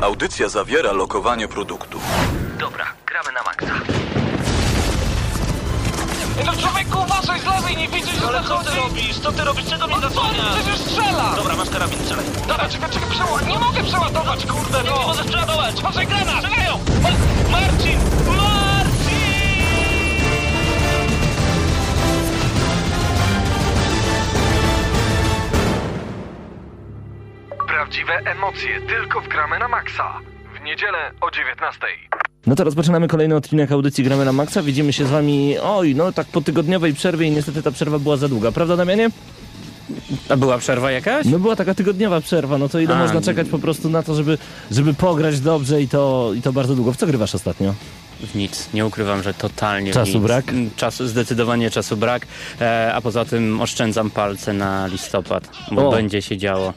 [0.00, 2.00] Audycja zawiera lokowanie produktu.
[2.58, 3.74] Dobra, gramy na maksa.
[6.46, 9.18] No człowieku, uważaj z lewej, nie widzisz, że Ale co ty robisz?
[9.18, 9.64] Co ty robisz?
[9.70, 10.54] Czego mnie No zasłaniasz?
[10.54, 11.32] przecież strzela!
[11.36, 12.24] Dobra, masz karabin, strzelaj.
[12.48, 13.46] Dobra, czekaj, czekaj, przeładować!
[13.46, 15.06] Nie mogę przeładować, kurde, Nie no!
[15.06, 15.78] możesz przeładować.
[15.80, 16.44] Uważaj, granat!
[16.44, 16.78] Strzelają!
[17.02, 17.98] Ma- Marcin!
[18.26, 18.47] Marcin!
[27.78, 30.20] Prawdziwe emocje tylko w Gramy na Maxa.
[30.60, 31.80] W niedzielę o 19.
[32.46, 34.62] No to rozpoczynamy kolejny odcinek audycji Gramy na Maxa.
[34.62, 38.16] Widzimy się z wami, oj, no tak po tygodniowej przerwie i niestety ta przerwa była
[38.16, 38.52] za długa.
[38.52, 39.10] Prawda, Damianie?
[40.28, 41.26] A była przerwa jakaś?
[41.26, 44.14] No była taka tygodniowa przerwa, no to ile A, można czekać po prostu na to,
[44.14, 44.38] żeby,
[44.70, 46.92] żeby pograć dobrze i to, i to bardzo długo.
[46.92, 47.74] W co grywasz ostatnio?
[48.20, 48.68] W nic.
[48.74, 50.48] Nie ukrywam, że totalnie Czasu brak?
[50.48, 52.26] Mm, Czasu, zdecydowanie czasu brak,
[52.60, 55.92] e, a poza tym oszczędzam palce na listopad, bo O.
[55.92, 56.72] będzie się działo.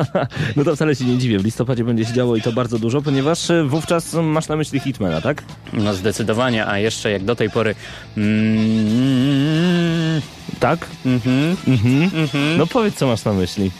[0.56, 1.38] no to wcale się nie dziwię.
[1.38, 4.80] W listopadzie będzie się działo i to bardzo dużo, ponieważ y, wówczas masz na myśli
[4.80, 5.42] Hitmana, tak?
[5.72, 7.74] No zdecydowanie, a jeszcze jak do tej pory...
[8.16, 10.20] Mm,
[10.60, 10.86] Tak?
[11.06, 11.56] mhm.
[11.66, 12.56] Mhm.
[12.58, 13.70] No powiedz, co masz na myśli.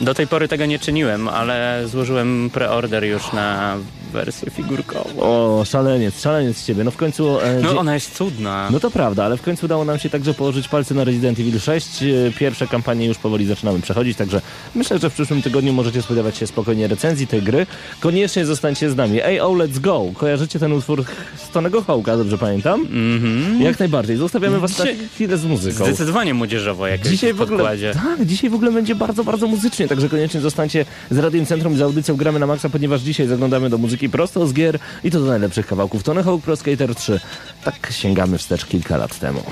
[0.00, 3.76] Do tej pory tego nie czyniłem, ale złożyłem preorder już na
[4.16, 5.20] wersję figurkową.
[5.20, 6.84] O, szaleniec, szaleniec z ciebie.
[6.84, 7.40] No w końcu...
[7.40, 8.68] e, No ona jest cudna.
[8.72, 11.60] No to prawda, ale w końcu udało nam się także położyć palce na Resident Evil
[11.60, 12.02] 6.
[12.02, 12.06] E,
[12.38, 14.40] Pierwsze kampanie już powoli zaczynamy przechodzić, także
[14.74, 17.66] myślę, że w przyszłym tygodniu możecie spodziewać się spokojnie recenzji tej gry.
[18.00, 19.20] Koniecznie zostańcie z nami.
[19.24, 20.02] Ej, oh, let's go!
[20.14, 21.04] Kojarzycie ten utwór
[21.36, 22.80] z Tonego Hołka, dobrze pamiętam?
[22.80, 23.62] Mhm.
[23.62, 24.16] Jak najbardziej.
[24.16, 25.84] Zostawiamy was na Dzisiaj- chwilę z muzyką.
[25.84, 27.92] Zdecydowanie młodzieżowo jak Dzisiaj w w ogóle, podkładzie.
[27.94, 31.76] tak, dzisiaj w ogóle będzie bardzo, bardzo muzycznie, także koniecznie zostańcie z Radiem Centrum i
[31.76, 35.20] z audycją Gramy na Maxa, ponieważ dzisiaj zaglądamy do muzyki prosto z gier i to
[35.20, 36.02] do najlepszych kawałków.
[36.02, 37.20] Tony Hawk Pro Skater 3.
[37.64, 39.42] Tak sięgamy wstecz kilka lat temu.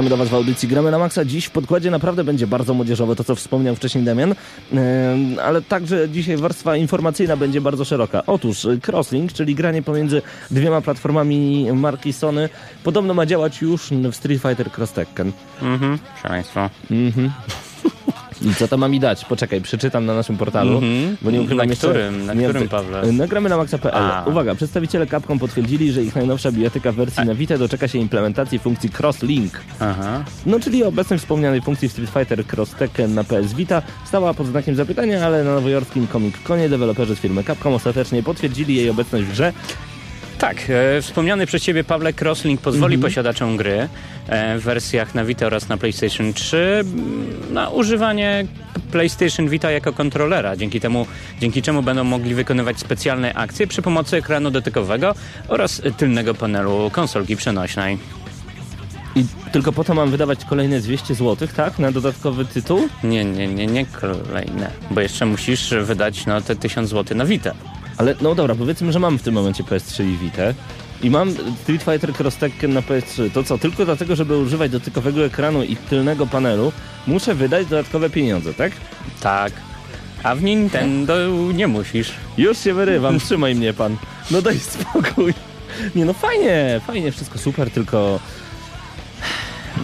[0.00, 1.24] Wracamy do Was w audycji Gramy na Maxa.
[1.24, 4.34] Dziś w podkładzie naprawdę będzie bardzo młodzieżowe, to co wspomniał wcześniej Damian,
[4.72, 8.22] Ehm, ale także dzisiaj warstwa informacyjna będzie bardzo szeroka.
[8.26, 12.48] Otóż y, Crosslink, czyli granie pomiędzy dwiema platformami marki Sony,
[12.84, 15.32] podobno ma działać już w Street Fighter Cross Tekken.
[15.62, 16.70] Mhm, szaleństwo.
[18.42, 19.24] I co to ma mi dać?
[19.24, 21.16] Poczekaj, przeczytam na naszym portalu, Mhm.
[21.22, 21.88] bo nie ukrywam Na jeszcze...
[21.88, 22.26] którym?
[22.26, 23.12] Na którym, Pawle?
[23.12, 23.94] Nagramy na maxa.pl.
[23.94, 24.24] A.
[24.26, 28.90] Uwaga, przedstawiciele Capcom potwierdzili, że ich najnowsza bijatyka wersji na Vita doczeka się implementacji funkcji
[28.90, 29.60] Crosslink.
[30.46, 34.46] No, czyli obecność wspomnianej funkcji w Street Fighter Cross Tekken na PS Vita stała pod
[34.46, 39.24] znakiem zapytania, ale na nowojorskim Comic Conie deweloperzy z firmy Capcom ostatecznie potwierdzili jej obecność
[39.26, 39.52] w grze.
[40.40, 43.10] Tak, e, wspomniany przez Ciebie Pawle Crosslink pozwoli Mhm.
[43.10, 43.88] posiadaczom gry
[44.28, 48.46] e, w wersjach na Vita oraz na PlayStation 3 m, na używanie
[48.92, 51.06] PlayStation Vita jako kontrolera, dzięki temu,
[51.40, 55.14] dzięki czemu będą mogli wykonywać specjalne akcje przy pomocy ekranu dotykowego
[55.48, 57.98] oraz tylnego panelu konsolki przenośnej.
[59.16, 61.78] I tylko po to mam wydawać kolejne 200 zł, tak?
[61.78, 62.88] Na dodatkowy tytuł?
[63.04, 67.54] Nie, nie, nie, nie kolejne, bo jeszcze musisz wydać no, te 1000 zł na Vita.
[68.00, 70.42] Ale no dobra, powiedzmy, że mam w tym momencie PS3 i Vita.
[71.02, 73.30] I mam Street Fighter Cross Tekken na PS3.
[73.30, 76.72] To co, tylko dlatego, żeby używać dotykowego ekranu i tylnego panelu,
[77.06, 78.72] muszę wydać dodatkowe pieniądze, tak?
[79.20, 79.52] Tak.
[80.22, 81.14] A w Nintendo
[81.54, 82.12] nie musisz.
[82.38, 83.96] Już się wyrywam, trzymaj mnie pan.
[84.30, 85.34] No daj spokój.
[85.94, 88.20] Nie no fajnie, fajnie, wszystko super, tylko...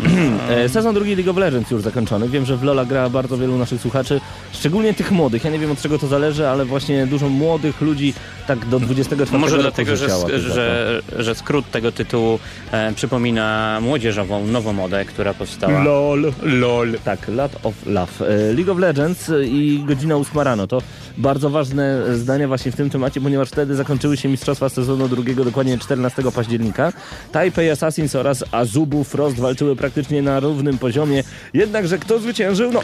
[0.51, 2.29] E, Sezon drugi League of Legends już zakończony.
[2.29, 4.21] Wiem, że w Lola gra bardzo wielu naszych słuchaczy,
[4.53, 5.45] szczególnie tych młodych.
[5.45, 8.15] Ja nie wiem od czego to zależy, ale właśnie dużo młodych ludzi
[8.47, 10.09] tak do 24 Może roku dlatego, że,
[10.41, 12.39] że, że skrót tego tytułu
[12.73, 15.85] e, przypomina młodzieżową nową modę, która powstała.
[15.85, 16.33] LOL.
[16.43, 16.99] LOL.
[17.05, 18.29] Tak, Lot of Love.
[18.29, 20.67] E, League of Legends i godzina 8 rano.
[20.67, 20.83] To
[21.19, 25.79] bardzo ważne zdania właśnie w tym temacie, ponieważ wtedy zakończyły się mistrzostwa sezonu drugiego, dokładnie
[25.79, 26.93] 14 października.
[27.33, 31.23] Taipei Assassins oraz Azubu Frost walczyły praktycznie na równym poziomie.
[31.55, 32.73] Jednakże kto zwyciężył?
[32.73, 32.81] No,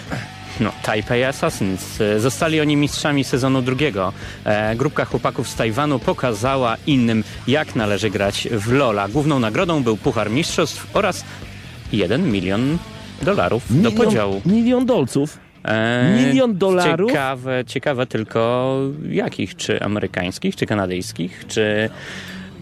[0.61, 1.99] No, Taipei Assassins.
[2.19, 4.13] Zostali oni mistrzami sezonu drugiego.
[4.45, 9.09] E, grupka chłopaków z Tajwanu pokazała innym, jak należy grać w Lola.
[9.09, 11.25] Główną nagrodą był Puchar Mistrzostw oraz
[11.93, 12.79] 1 milion
[13.23, 14.43] dolarów do Milion- podziału.
[14.47, 15.39] Milion dolców.
[15.65, 17.11] E, Milion dolarów?
[17.11, 18.77] Ciekawe, ciekawe tylko
[19.11, 21.91] jakich, czy amerykańskich, czy kanadyjskich, czy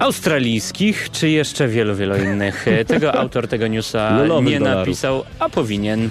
[0.01, 2.69] australijskich, czy jeszcze wielu, wielu innych.
[2.69, 4.79] E, Tego autor tego newsa nie dolarów.
[4.79, 6.11] napisał, a powinien.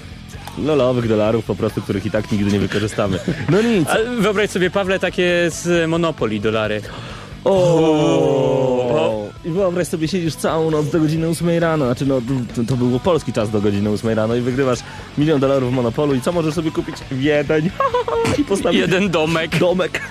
[0.58, 3.20] Lolowych dolarów po prostu, których i tak nigdy nie wykorzystamy.
[3.50, 3.90] No nic.
[3.90, 6.82] A wyobraź sobie, Pawle, takie z Monopoly dolary.
[7.46, 9.28] O!
[9.46, 12.22] I wyobraź sobie, siedzisz całą noc do godziny 8 rano, znaczy no,
[12.56, 14.80] to, to był polski czas do godziny 8 rano i wygrywasz
[15.18, 16.96] milion dolarów w Monopolu i co możesz sobie kupić?
[17.12, 17.70] Wiedeń.
[18.40, 19.58] I postawić Jeden domek.
[19.60, 20.02] domek.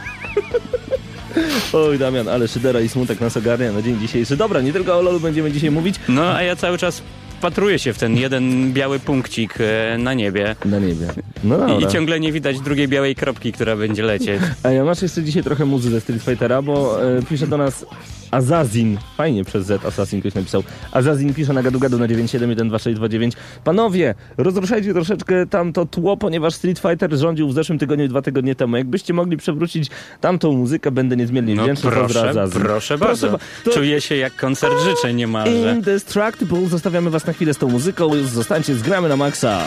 [1.73, 4.37] Oj Damian, ale szydera i smutek nas ogarnia na dzień dzisiejszy.
[4.37, 5.96] Dobra, nie tylko o Lolu będziemy dzisiaj mówić.
[6.08, 7.02] No, a ja cały czas
[7.38, 10.56] wpatruję się w ten jeden biały punkcik e, na niebie.
[10.64, 11.06] Na niebie.
[11.44, 11.88] No I, dobra.
[11.88, 14.40] I ciągle nie widać drugiej białej kropki, która będzie lecieć.
[14.62, 17.87] A ja masz jeszcze dzisiaj trochę muzy ze Street Fightera, bo e, pisze do nas
[18.31, 18.99] Azazin.
[19.17, 20.62] Fajnie przez Z Assassin ktoś napisał.
[20.93, 23.31] Azazin pisze na gadu gadu na 9712629.
[23.64, 28.55] Panowie, rozruszajcie troszeczkę tamto tło, ponieważ Street Fighter rządził w zeszłym tygodniu i dwa tygodnie
[28.55, 28.76] temu.
[28.76, 29.90] Jakbyście mogli przewrócić
[30.20, 31.90] tamtą muzykę, będę niezmiernie No wdzięczny.
[31.90, 32.62] Proszę, Azazin.
[32.62, 33.31] proszę bardzo.
[33.31, 35.73] ba- to- Czuję się jak koncert życzeń niemalże.
[35.76, 36.67] Indestructible.
[36.69, 38.10] Zostawiamy was na chwilę z tą muzyką.
[38.25, 39.62] Zostańcie z gramy na maksa.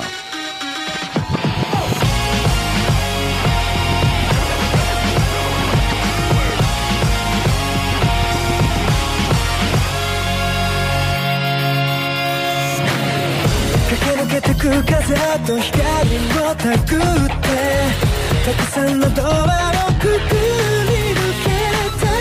[15.47, 16.95] と光をたぐって
[18.45, 20.19] たくさんのドアをくぐり
[21.15, 21.49] 抜け
[21.99, 22.11] て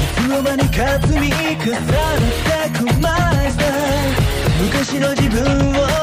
[0.00, 2.51] いつの間にか積み重なって
[4.92, 6.01] 昔の自分を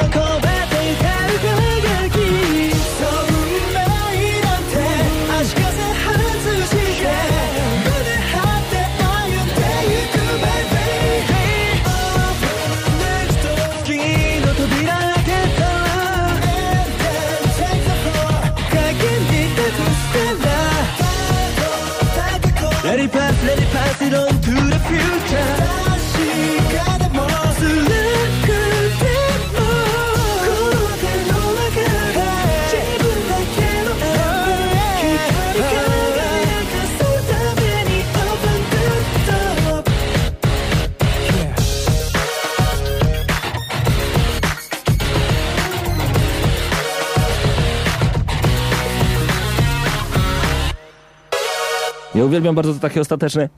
[52.29, 53.49] uwielbiam bardzo to takie ostateczne.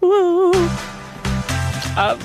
[1.96, 2.16] A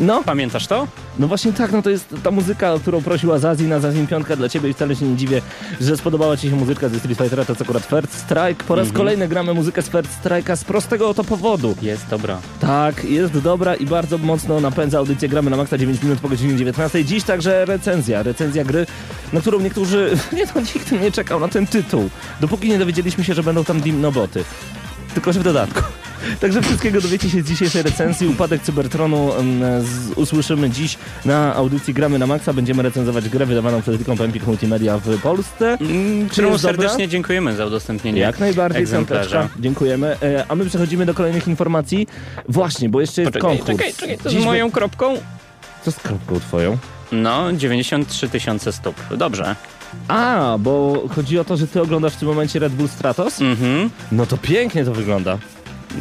[0.00, 0.86] No, pamiętasz to?
[1.18, 4.36] no właśnie tak, no to jest ta muzyka, o którą prosiła Zazin, na Zazin piątka
[4.36, 5.42] dla ciebie i wcale się nie dziwię,
[5.80, 8.64] że spodobała ci się muzyka ze Street Fightera, to co akurat First Strike.
[8.68, 8.96] Po raz Mhm.
[8.96, 11.74] kolejny gramy muzykę z First Strike'a z prostego oto powodu.
[11.82, 12.38] Jest dobra.
[12.60, 15.28] Tak, jest dobra i bardzo mocno napędza audycję.
[15.28, 17.04] Gramy na maksa 9 minut po godzinie 19.
[17.04, 18.22] Dziś także recenzja.
[18.22, 18.86] Recenzja gry,
[19.32, 20.16] na którą niektórzy...
[20.36, 22.10] Nie no, nikt nie czekał na ten tytuł.
[22.40, 24.44] Dopóki nie dowiedzieliśmy się, że będą tam dimnoboty.
[25.14, 25.80] Tylko, że w dodatku.
[26.40, 28.28] Także wszystkiego dowiecie się z dzisiejszej recenzji.
[28.28, 32.52] Upadek Cybertronu mm, z, usłyszymy dziś na audycji Gramy na Maxa.
[32.52, 35.78] Będziemy recenzować grę wydawaną przez wielką Empik Multimedia w Polsce.
[35.80, 36.58] Mm, jest dobra?
[36.58, 39.48] serdecznie dziękujemy za udostępnienie Jak najbardziej, egzemplarza.
[39.58, 40.16] Dziękujemy.
[40.22, 42.06] E, a my przechodzimy do kolejnych informacji.
[42.48, 43.78] Właśnie, bo jeszcze jest Poczekaj, konkurs.
[43.78, 45.14] czekaj, czekaj, to Dziś z moją kropką?
[45.84, 46.78] Co z kropką twoją?
[47.12, 48.96] No, 93 tysiące stóp.
[49.16, 49.56] Dobrze.
[50.08, 53.40] A, bo chodzi o to, że ty oglądasz w tym momencie Red Bull Stratos?
[53.40, 53.90] Mhm.
[54.12, 55.38] No to pięknie to wygląda.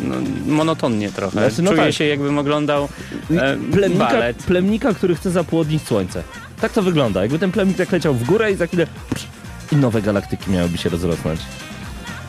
[0.04, 1.32] No, monotonnie trochę.
[1.32, 1.94] Znaczy, no Czuję tak.
[1.94, 2.90] się jakbym oglądał
[3.32, 4.38] e, Plemnika, balet.
[4.44, 6.24] plemnika, który chce zapłodnić słońce.
[6.62, 7.22] Tak to wygląda.
[7.22, 9.28] Jakby ten plemnik tak leciał w górę i za chwilę psz,
[9.72, 11.40] i nowe galaktyki miałyby się rozrosnąć.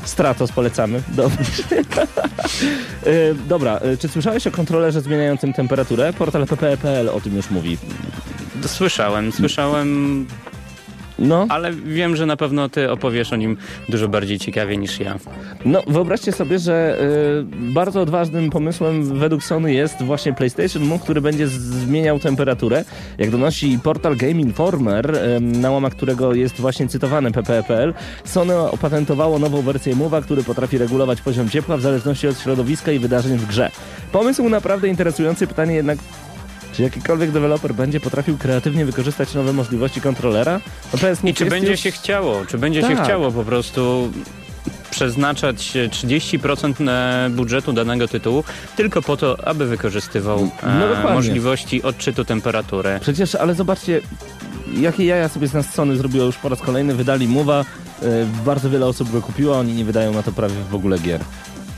[0.05, 1.03] Stratos polecamy.
[1.09, 1.63] Dobrze.
[3.07, 6.13] e, dobra, e, czy słyszałeś o kontrolerze zmieniającym temperaturę?
[6.13, 7.79] Portal ppe.pl o tym już mówi.
[8.67, 10.27] Słyszałem, słyszałem,
[11.21, 13.57] No, ale wiem, że na pewno ty opowiesz o nim
[13.89, 15.19] dużo bardziej ciekawie niż ja.
[15.65, 16.99] No, wyobraźcie sobie, że
[17.41, 22.85] y, bardzo odważnym pomysłem według Sony jest właśnie PlayStation Move, który będzie zmieniał temperaturę.
[23.19, 29.39] Jak donosi portal Game Informer, y, na łamach którego jest właśnie cytowany ppe.pl, Sony opatentowało
[29.39, 33.47] nową wersję Move'a, który potrafi regulować poziom ciepła w zależności od środowiska i wydarzeń w
[33.47, 33.71] grze.
[34.13, 35.99] Pomysł naprawdę interesujący, pytanie jednak
[36.81, 40.61] czy jakikolwiek deweloper będzie potrafił kreatywnie wykorzystać nowe możliwości kontrolera?
[40.93, 40.99] No
[41.31, 43.05] I czy jest będzie już- się chciało, czy będzie się Tak.
[43.05, 44.13] chciało po prostu
[44.91, 48.45] przeznaczać e, 30% e, budżetu danego tytułu
[48.77, 52.99] tylko po to, aby wykorzystywał No e, możliwości odczytu temperatury.
[53.01, 54.01] Przecież, ale zobaczcie,
[54.81, 56.95] jakie jaja sobie z nas Sony zrobiło już po raz kolejny.
[56.95, 57.65] Wydali Mowa,
[58.45, 61.21] bardzo wiele osób go kupiło, oni nie wydają na to prawie w ogóle gier.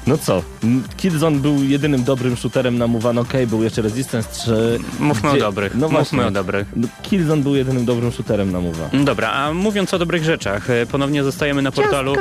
[0.07, 0.43] No co,
[0.97, 4.79] Killzone był jedynym dobrym shooterem na Move, no okej, był jeszcze Resistance 3.
[5.01, 5.75] Mówmy o gdzie- dobrych.
[5.75, 6.17] No właśnie.
[6.17, 6.67] Mówmy o dobrych.
[6.77, 8.79] No, Killzone był jedynym dobrym shooterem na Move.
[8.93, 12.15] No Dobra, a mówiąc o dobrych rzeczach, e, ponownie zostajemy na portalu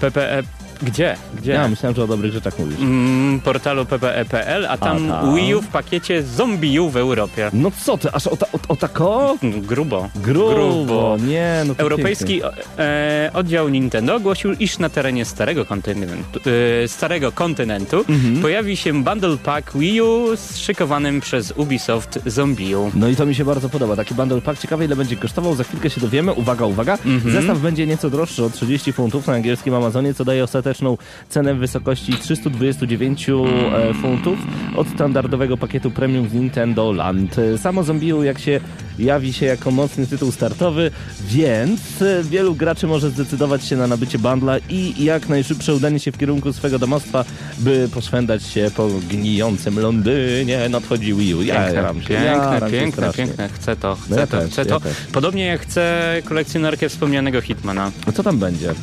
[0.00, 0.42] PPE.
[0.82, 1.16] Gdzie?
[1.38, 1.52] Gdzie?
[1.52, 2.80] Ja myślałem, że o dobrych rzeczach mówisz.
[2.80, 5.34] Mm, portalu PPE.pl, a tam A tam?
[5.36, 7.50] Wii U w pakiecie Zombie U w Europie.
[7.52, 9.36] No co ty, aż o, ta, o, o tako?
[9.42, 10.08] Mm, Grubo.
[10.16, 12.40] Grubo, nie, no Europejski
[12.78, 16.40] e, oddział Nintendo ogłosił, iż na terenie starego kontynentu,
[16.84, 18.42] e, starego kontynentu Mhm.
[18.42, 22.90] pojawi się bundle pack Wii U szykowanym przez Ubisoft Zombie U.
[22.94, 23.96] No i to mi się bardzo podoba.
[23.96, 25.54] Taki bundle pack ciekawy, ile będzie kosztował.
[25.54, 26.32] Za chwilkę się dowiemy.
[26.32, 26.92] Uwaga, uwaga.
[27.06, 27.32] Mhm.
[27.32, 30.98] Zestaw będzie nieco droższy o 30 funtów na angielskim Amazonie, co daje ostateczną
[31.28, 33.34] cenę w wysokości 329 e,
[33.94, 34.38] funtów
[34.76, 37.36] od standardowego pakietu premium z Nintendo Land.
[37.56, 38.60] Samo Zombiu, jak się
[38.98, 40.90] jawi się jako mocny tytuł startowy,
[41.26, 46.12] więc e, wielu graczy może zdecydować się na nabycie bundla i jak najszybsze udanie się
[46.12, 47.24] w kierunku swego domostwa,
[47.58, 50.68] by poszwędać się po gnijącym Londynie.
[50.68, 51.42] Nadchodzi Wii U.
[51.42, 53.48] Ja Piękne, się, piękne, piękne, piękne.
[53.48, 54.80] Chcę to, chcę ja to, też, chcę ja to.
[54.80, 54.96] też.
[55.12, 57.90] Podobnie jak chcę kolekcjonerkę wspomnianego Hitmana.
[58.06, 58.74] No co tam będzie?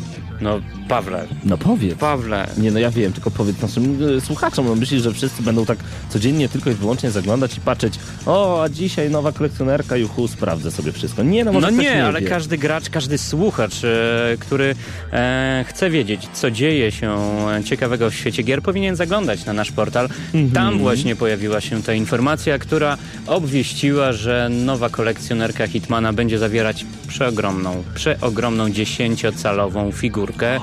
[0.41, 1.97] No, Pawle, No powiedz.
[1.97, 2.47] Pawle.
[2.57, 4.65] Nie, no ja wiem, tylko powiedz naszym e, słuchaczom.
[4.65, 5.77] No myślisz, że wszyscy będą tak
[6.09, 7.93] codziennie tylko i wyłącznie zaglądać i patrzeć
[8.25, 11.23] o, a dzisiaj nowa kolekcjonerka, juhu, sprawdzę sobie wszystko.
[11.23, 12.27] Nie, no może No ktoś nie, ale wie.
[12.27, 14.75] każdy gracz, każdy słuchacz, e, który
[15.13, 17.15] e, chce wiedzieć, co dzieje się
[17.49, 20.09] e, ciekawego w świecie gier, powinien zaglądać na nasz portal.
[20.33, 20.51] Mhm.
[20.51, 27.83] Tam właśnie pojawiła się ta informacja, która obwieściła, że nowa kolekcjonerka Hitmana będzie zawierać przeogromną,
[27.95, 29.91] przeogromną 10-calową
[30.25, 30.59] figurkę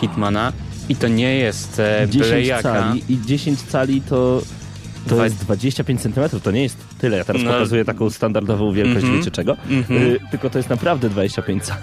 [0.00, 0.52] Hitmana.
[0.88, 2.62] I to nie jest e, 10 byle jaka.
[2.62, 4.42] cali i 10 cali to,
[5.08, 7.16] to Dwa- jest 25 cm, to nie jest tyle.
[7.16, 7.50] Ja teraz No.
[7.50, 9.18] pokazuję taką standardową wielkość, Mhm.
[9.18, 9.56] wiecie czego?
[9.70, 10.02] Mhm.
[10.02, 11.80] Y, tylko to jest naprawdę 25 cali.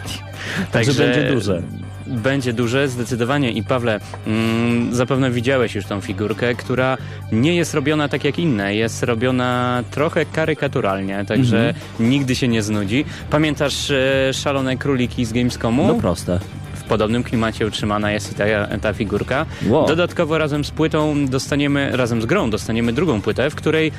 [0.71, 1.61] Także Także będzie duże.
[2.07, 3.51] Będzie duże, zdecydowanie.
[3.51, 6.97] I Pawle, mm, zapewne widziałeś już tą figurkę, która
[7.31, 8.75] nie jest robiona tak jak inne.
[8.75, 12.09] Jest robiona trochę karykaturalnie, także Mhm.
[12.09, 13.05] nigdy się nie znudzi.
[13.29, 15.87] Pamiętasz e, szalone króliki z Gamescomu?
[15.87, 16.39] No proste.
[16.87, 18.45] W podobnym klimacie utrzymana jest i ta,
[18.81, 19.45] ta figurka.
[19.67, 19.87] Wow.
[19.87, 23.91] Dodatkowo razem z płytą dostaniemy, razem z grą dostaniemy drugą płytę, w której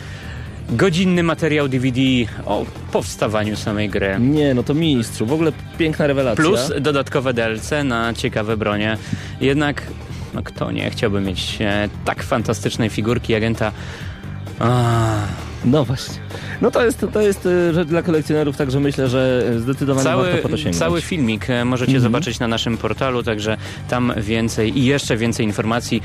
[0.71, 2.00] godzinny materiał DVD
[2.47, 4.16] o powstawaniu samej gry.
[4.21, 5.26] Nie, no to mistrzu.
[5.26, 6.45] W ogóle piękna rewelacja.
[6.45, 8.97] Plus dodatkowe DLC na ciekawe bronie.
[9.40, 9.83] Jednak,
[10.35, 13.73] no kto nie chciałby mieć e, tak fantastycznej figurki agenta.
[14.61, 15.26] Ah,
[15.65, 16.15] No właśnie.
[16.61, 20.43] No to jest, to jest y, rzecz dla kolekcjonerów, także myślę, że zdecydowanie cały, warto
[20.43, 20.77] po to sięgnąć.
[20.79, 22.03] cały filmik e, możecie Mhm.
[22.03, 23.57] zobaczyć na naszym portalu, także
[23.88, 26.03] tam więcej i jeszcze więcej informacji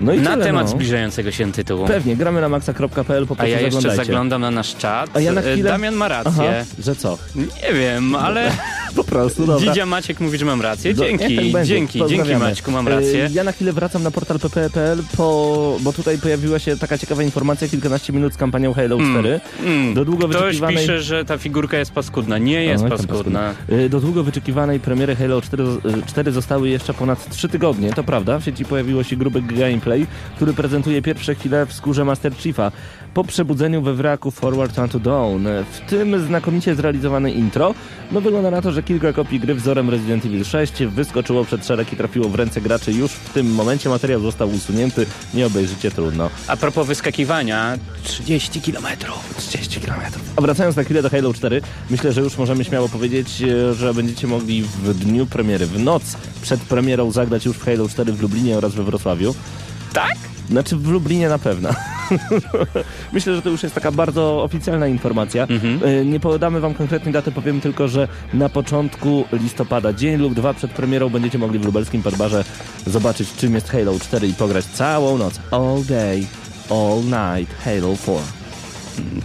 [0.00, 0.72] no na tyle, temat no.
[0.72, 1.86] zbliżającego się tytułu.
[1.86, 5.10] Pewnie, gramy na maxa.pl, po A ja jeszcze zaglądam na nasz czat.
[5.14, 6.64] A ja na E, chwilę- Damian ma Aha, rację.
[6.78, 7.18] że co?
[7.34, 8.50] Nie wiem, ale
[8.96, 9.66] Po prostu, dobra.
[9.72, 10.94] Dzidzia Maciek mówi, że mam rację.
[10.94, 12.34] Do- Dzięki, niech tak dzięki, dzięki.
[12.36, 13.28] Maćku, mam E, rację.
[13.32, 17.68] Ja na chwilę wracam na portal pp.pl, po, bo tutaj pojawiła się taka ciekawa informacja,
[17.68, 19.40] kilkanaście minut z kampanią Halo 4.
[19.64, 20.76] Mm, Do długo Ktoś wyczekiwanej...
[20.76, 22.38] pisze, że ta figurka jest paskudna.
[22.38, 23.54] Nie jest Oj, tam paskudna.
[23.72, 25.68] Y, Do długo wyczekiwanej premiery Halo 4, y,
[26.06, 28.38] 4 zostały jeszcze ponad 3 tygodnie, to prawda.
[28.38, 30.06] W sieci pojawiło się gruby gameplay,
[30.36, 32.72] który prezentuje pierwsze chwile w skórze Master Chiefa.
[33.14, 35.46] Po przebudzeniu we wraku Forward Unto Dawn.
[35.72, 37.74] W tym znakomicie zrealizowane intro.
[38.12, 41.92] No wygląda na to, że kilka kopii gry wzorem Resident Evil 6 wyskoczyło przed szereg
[41.92, 43.88] i trafiło w ręce graczy już w tym momencie.
[43.88, 46.30] Materiał został usunięty, nie obejrzycie trudno.
[46.46, 49.34] A propos wyskakiwania, 30 kilometrów.
[49.36, 50.00] 30 km.
[50.36, 53.42] A wracając na chwilę do Halo 4, myślę, że już możemy śmiało powiedzieć,
[53.72, 58.12] że będziecie mogli w dniu premiery, w noc przed premierą zagrać już w Halo 4
[58.12, 59.34] w Lublinie oraz we Wrocławiu.
[59.92, 60.31] Tak?
[60.50, 61.68] Znaczy w Lublinie na pewno.
[63.12, 65.42] Myślę, że to już jest taka bardzo oficjalna informacja.
[65.46, 65.80] Mhm.
[65.84, 70.54] E, Nie podamy wam konkretnej daty, powiem tylko, że na początku listopada, dzień lub dwa
[70.54, 72.44] przed premierą będziecie mogli w lubelskim Parbarze
[72.86, 75.40] zobaczyć czym jest Halo 4 i pograć całą noc.
[75.50, 76.26] All day,
[76.70, 78.18] all night, Halo 4.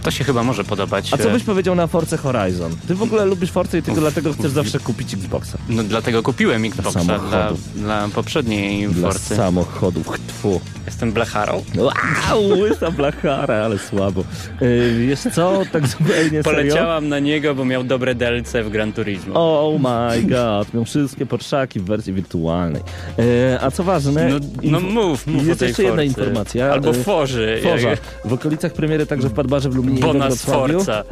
[0.02, 1.14] To się chyba może podobać.
[1.14, 2.76] A co e, byś powiedział na Force Horizon?
[2.88, 5.58] Ty w ogóle lubisz Force i tylko dlatego chcesz zawsze kupić Xboxa.
[5.68, 7.72] No dlatego kupiłem Xboxa dla, samochodów.
[7.74, 9.36] dla poprzedniej Dla Forcy.
[9.36, 10.18] samochodów.
[10.28, 10.60] Tfu.
[10.88, 11.62] Jestem blacharą.
[11.76, 14.24] Wow, łysa blachara, ale słabo.
[14.60, 16.42] Yy, wiesz co, tak zupełnie serio?
[16.42, 19.32] Poleciałam na niego, bo miał dobre DLC w Gran Turismo.
[19.34, 22.82] Oh my god, miał wszystkie podszaki w wersji wirtualnej.
[23.18, 23.24] Yy,
[23.60, 24.28] a co ważne...
[24.28, 26.72] No, no mów, mów Jest jeszcze jedna informacja.
[26.72, 27.60] Albo Yy, Forzy.
[27.62, 27.88] Forza.
[28.24, 30.80] W okolicach premiery także w Padbarze w Lublinie i we Bona Wrocławiu.
[30.80, 31.04] Sforza.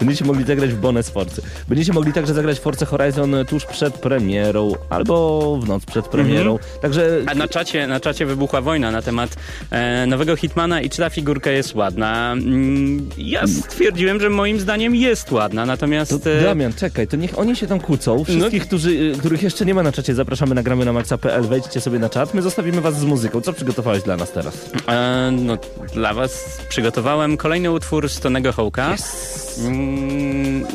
[0.00, 1.42] Będziecie mogli zagrać w Bonus Forcy.
[1.68, 6.52] Będziecie mogli także zagrać w Force Horizon tuż przed premierą albo w noc przed premierą.
[6.52, 6.80] Mhm.
[6.82, 7.22] Także...
[7.26, 9.36] A na czacie, na czacie wybuchła wojna na temat
[9.70, 12.32] e, nowego Hitmana i czy ta figurka jest ładna.
[12.32, 13.50] Mm, ja mm.
[13.52, 16.24] stwierdziłem, że moim zdaniem jest ładna, natomiast...
[16.24, 18.24] To, e, Damian, czekaj, to niech oni się tam kłócą.
[18.24, 18.66] Wszystkich, no...
[18.66, 21.42] którzy, y, których jeszcze nie ma na czacie, zapraszamy na gramy na maxa.pl.
[21.42, 23.40] Wejdźcie sobie na czat, my zostawimy was z muzyką.
[23.40, 24.70] Co przygotowałeś dla nas teraz?
[24.88, 25.58] E, no,
[25.94, 28.94] dla was przygotowałem kolejny utwór Stonego Hołka.
[28.94, 29.51] Yes.
[29.58, 30.66] Mm,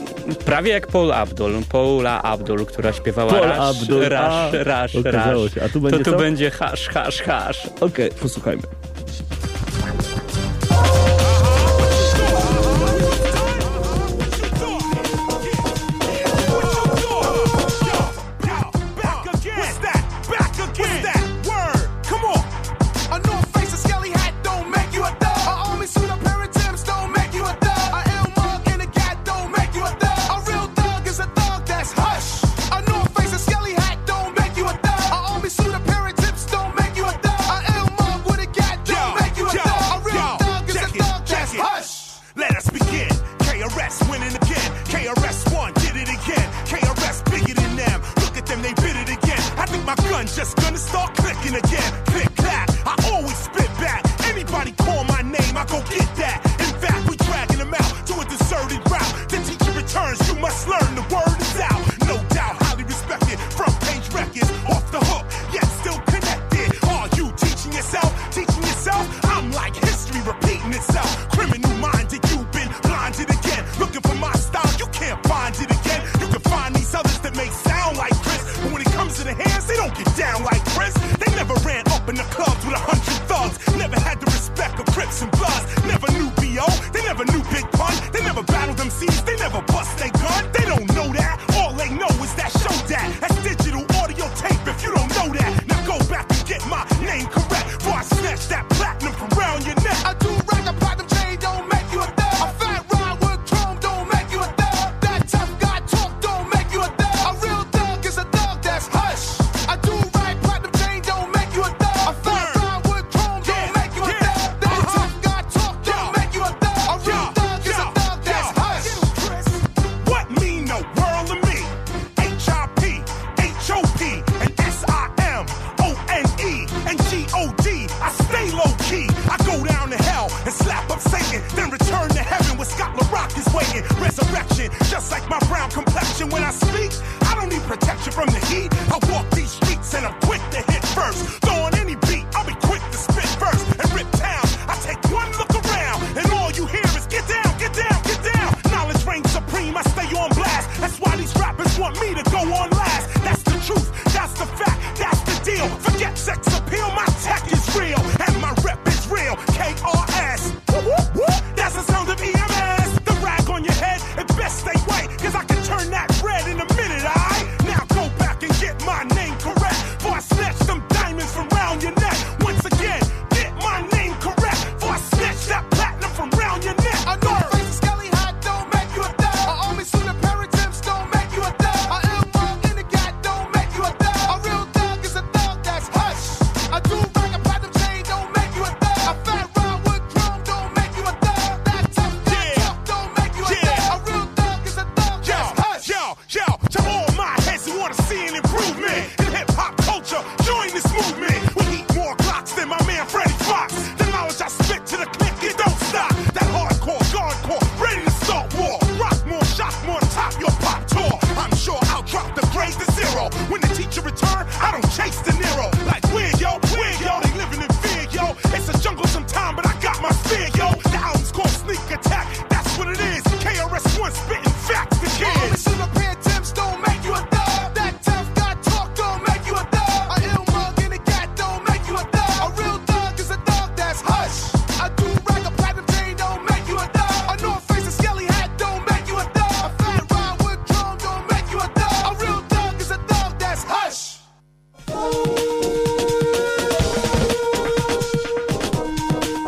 [0.46, 4.04] prawie jak Paul Abdul, Paula Abdul, która śpiewała Paul Rush, Abdul.
[4.04, 5.54] Rush, a, Rush, Rush.
[5.54, 5.64] Się.
[5.64, 7.66] A tu będzie to tu będzie hasz, hasz, hasz.
[7.66, 8.64] Okej, okay, posłuchajmy.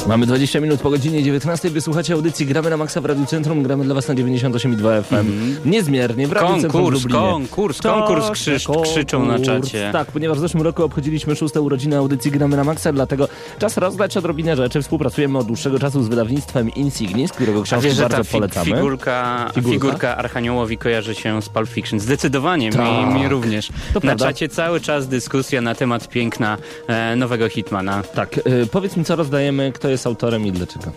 [0.10, 1.70] Mamy 20 minut po godzinie 19.
[1.70, 3.64] Wysłuchacie audycji Gramy na Maxa w Radiu Centrum.
[3.64, 5.56] Gramy dla Was na 98,2 FM.
[5.70, 7.20] Niezmiernie w Radiu Centrum w Lublinie.
[7.20, 8.90] konkurs, konkurs Tak, krzyż, konkurs.
[8.90, 9.90] krzyczą na czacie.
[9.94, 13.28] Tak, ponieważ w zeszłym roku obchodziliśmy szóste urodziny audycji Gramy na Maxa, dlatego
[13.60, 14.82] czas rozdać odrobinę rzeczy.
[14.82, 18.66] Współpracujemy od dłuższego czasu z wydawnictwem Insignis, którego książki wiesz, bardzo fi- polecamy.
[18.66, 19.72] figurka, Figurka?
[19.72, 22.00] figurka Archaniołowi kojarzy się z Pulp Fiction.
[22.00, 22.82] Zdecydowanie, Tak.
[23.08, 23.68] mi, mi również.
[23.68, 24.26] To na prawda.
[24.26, 28.02] czacie cały czas dyskusja na temat piękna e, nowego Hitmana.
[28.16, 30.92] Tak, y, powiedz mi co rozdajemy, kto jest autorem i dlaczego.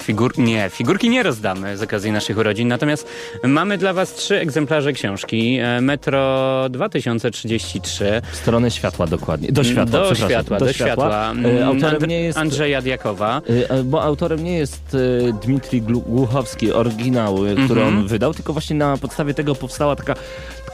[0.00, 0.38] Figur...
[0.38, 3.06] Nie, figurki nie rozdamy z okazji naszych urodzin, natomiast
[3.44, 5.58] mamy dla was trzy egzemplarze książki.
[5.62, 8.22] E, Metro 2033.
[8.32, 9.52] W stronę światła dokładnie.
[9.52, 11.32] Do światła, do światła, do światła.
[11.44, 12.38] Y, Autorem And- nie jest...
[12.38, 13.42] Andrzeja Diakowa.
[13.68, 14.96] E, Bo autorem nie jest
[15.42, 17.98] Dmitrij Glu- Głuchowski, oryginał, który Mhm.
[17.98, 20.14] on wydał, tylko właśnie na podstawie tego powstała taka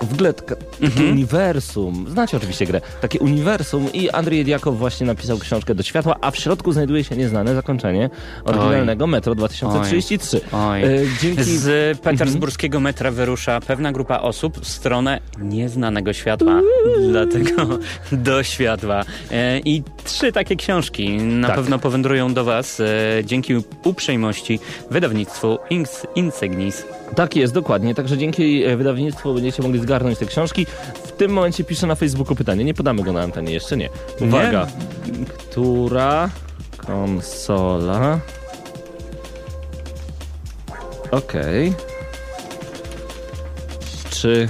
[0.02, 1.10] w ogóle takie Mhm.
[1.10, 2.06] uniwersum.
[2.10, 2.80] Znacie oczywiście grę.
[3.00, 7.16] Takie uniwersum i Andrzej Diakow właśnie napisał książkę do światła, a w środku znajduje się
[7.16, 8.10] nieznane zakończenie
[8.44, 10.40] oryginalnego Metro 2033.
[10.52, 10.84] Oj.
[10.84, 11.42] Y, Dzięki...
[11.44, 16.60] Z petersburskiego metra wyrusza pewna grupa osób w stronę nieznanego światła.
[17.10, 17.78] Dlatego
[18.12, 19.02] do światła.
[19.30, 21.56] E, I trzy takie książki na Tak.
[21.56, 22.84] pewno powędrują do Was e,
[23.24, 23.54] dzięki
[23.84, 24.58] uprzejmości
[24.90, 26.84] wydawnictwu Inks Insegnis.
[27.14, 27.94] Tak jest, dokładnie.
[27.94, 30.66] Także dzięki e, wydawnictwu będziecie mogli zgarnąć te książki.
[31.04, 32.64] W tym momencie piszę na Facebooku pytanie.
[32.64, 33.88] Nie podamy go na antenie, jeszcze nie.
[34.20, 34.66] Uwaga.
[35.38, 36.30] Która
[36.76, 38.20] konsola...
[41.10, 41.72] Okej.
[44.10, 44.48] Czy...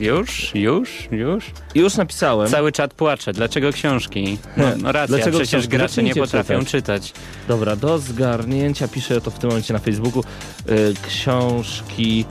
[0.00, 1.50] Już, już, już.
[1.74, 2.48] Już napisałem.
[2.48, 3.32] Cały czat płacze.
[3.32, 4.38] Dlaczego książki?
[4.56, 5.68] No, no racja, Dlaczego przecież książki?
[5.68, 7.02] gracze nie potrafią czytać.
[7.10, 7.12] czytać.
[7.48, 10.22] Dobra, do zgarnięcia piszę to w tym momencie na Facebooku.
[10.70, 12.24] Y, książki...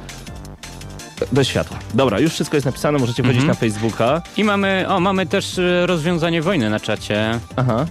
[1.32, 1.78] Do światła.
[1.94, 3.48] Dobra, już wszystko jest napisane, możecie wchodzić Mhm.
[3.48, 4.22] na Facebooka.
[4.38, 7.40] I mamy, o, mamy też e, rozwiązanie wojny na czacie.
[7.56, 7.86] Aha.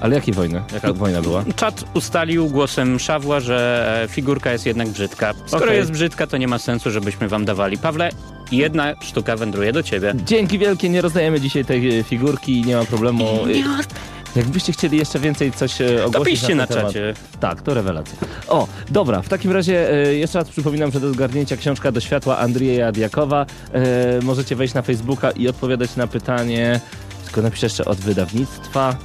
[0.00, 0.62] Ale jakiej wojny?
[0.74, 1.44] Jaka wojna była?
[1.56, 5.34] Czat ustalił głosem Szawła, że e, figurka jest jednak brzydka.
[5.46, 5.76] Skoro Okej.
[5.76, 7.78] jest brzydka, to nie ma sensu, żebyśmy wam dawali.
[7.78, 8.10] Pawle,
[8.52, 10.12] jedna sztuka wędruje do ciebie.
[10.26, 13.24] Dzięki wielkie, nie rozdajemy dzisiaj tej e, figurki, nie ma problemu.
[13.24, 13.48] E,
[14.36, 17.14] Jakbyście chcieli jeszcze więcej coś e, ogłosić To piszcie na na czacie.
[17.40, 18.18] Tak, to rewelacja.
[18.48, 22.38] O, dobra, w takim razie e, jeszcze raz przypominam, że do zgarnięcia książka do światła
[22.38, 23.46] Andrzeja Diakowa.
[23.72, 26.80] E, możecie wejść na Facebooka i odpowiadać na pytanie,
[27.24, 28.96] tylko napiszę jeszcze od wydawnictwa.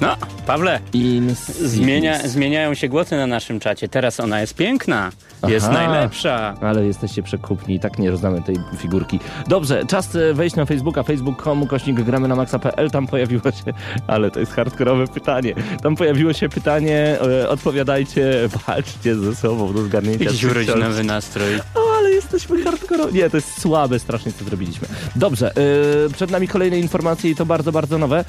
[0.00, 0.80] No, Pawle,
[1.60, 3.88] zmienia, zmieniają się głosy na naszym czacie.
[3.88, 5.12] Teraz ona jest piękna,
[5.48, 5.74] jest Aha.
[5.74, 6.54] najlepsza.
[6.60, 9.20] Ale jesteście przekupni i tak nie rozdamy tej figurki.
[9.48, 13.72] Dobrze, czas e, wejść na Facebooka, facebook.com, kośnik gramy na maxa.pl, tam pojawiło się,
[14.06, 18.32] ale to jest hardkorowe pytanie, tam pojawiło się pytanie, e, odpowiadajcie,
[18.66, 21.56] walczcie ze sobą do zgarnięcia Jakiś urodzinowy nastrój.
[21.74, 23.14] o, ale jesteśmy hardkorowi.
[23.18, 24.88] Nie, to jest słabe strasznie, co zrobiliśmy.
[25.16, 25.52] Dobrze,
[26.04, 28.24] yy, przed nami kolejne informacje i to bardzo, bardzo nowe.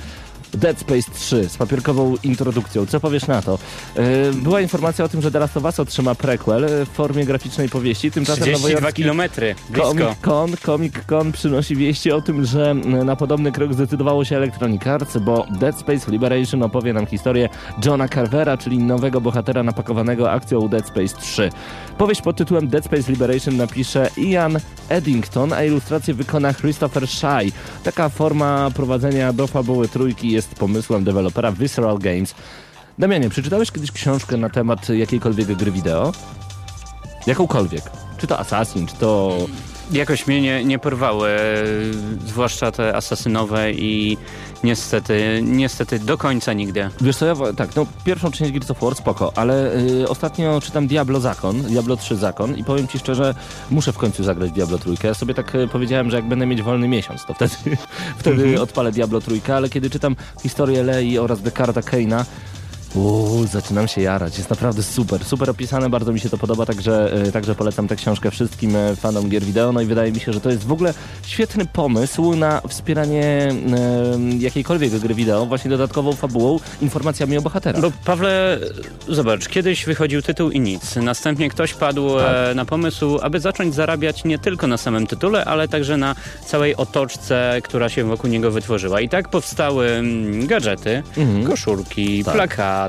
[0.54, 2.86] Dead Space 3 z papierkową introdukcją.
[2.86, 3.60] Co powiesz na to?
[3.96, 7.70] Yy, była informacja o tym, że The Last of Us otrzyma prequel w formie graficznej
[7.70, 8.12] powieści.
[8.12, 9.94] Tymczasem 32 nowojorski kilometry, blisko.
[9.94, 14.88] Comic Con, Comic Con przynosi wieści o tym, że na podobny krok zdecydowało się Electronic
[14.88, 17.50] Arts, bo Dead Space Liberation opowie nam historię
[17.86, 21.50] Johna Carvera, czyli nowego bohatera napakowanego akcją Dead Space 3.
[21.98, 24.58] Powieść pod tytułem Dead Space Liberation napisze Ian
[24.89, 27.52] Eddington, a ilustrację wykona Christopher Shy.
[27.84, 32.36] Taka forma prowadzenia do fabuły trójki jest pomysłem dewelopera Visceral Games.
[32.99, 36.12] Damianie, przeczytałeś kiedyś książkę na temat jakiejkolwiek gry wideo?
[37.27, 37.84] Jakąkolwiek.
[38.17, 39.38] Czy to Assassin, czy to
[39.93, 41.63] Jakoś mnie nie, nie porwały, e,
[42.27, 44.17] zwłaszcza te asasynowe i
[44.63, 46.89] niestety, niestety do końca nigdy.
[47.01, 50.88] Wiesz co, ja tak, no pierwszą część Gears of War spoko, ale y, ostatnio czytam
[50.88, 53.36] Diablo Zakon, Diablo 3 Zakon i powiem ci szczerze,
[53.71, 55.08] muszę w końcu zagrać Diablo trójkę.
[55.08, 57.56] Ja sobie tak y, powiedziałem, że jak będę mieć wolny miesiąc, to wtedy,
[58.19, 62.25] wtedy odpalę Diablo trójkę, ale kiedy czytam historię Lei oraz Dekarda Keina,
[62.95, 64.38] Uuu, zaczynam się jarać.
[64.38, 65.25] Jest naprawdę super.
[65.25, 68.95] Super opisane, bardzo mi się to podoba, także, e, także polecam tę książkę wszystkim e,
[68.95, 69.71] fanom gier wideo.
[69.71, 70.93] No i wydaje mi się, że to jest w ogóle
[71.25, 73.47] świetny pomysł na wspieranie
[74.39, 77.82] jakiejkolwiek gry wideo, właśnie dodatkową fabułą, informacjami o bohaterach.
[77.82, 78.60] Bo Pawle,
[79.10, 80.95] zobacz, kiedyś wychodził tytuł i nic.
[80.95, 85.67] Następnie ktoś padł e, na pomysł, aby zacząć zarabiać nie tylko na samym tytule, ale
[85.67, 89.01] także na całej otoczce, która się wokół niego wytworzyła.
[89.01, 91.43] I tak powstały mm, gadżety, Mhm.
[91.47, 92.34] koszulki, Tak.
[92.34, 92.83] plakaty.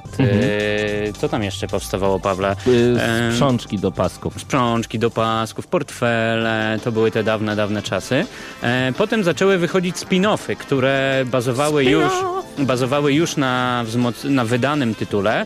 [1.21, 2.57] Co tam jeszcze powstawało, Pawle?
[2.67, 4.41] Y, Em, Sprzączki do pasków.
[4.41, 8.27] sprzączki do pasków, portfele, to były te dawne, dawne czasy.
[8.63, 12.13] E, potem zaczęły wychodzić spin-offy, które bazowały już,
[12.59, 13.85] bazowały już na,
[14.25, 15.45] na wydanym tytule.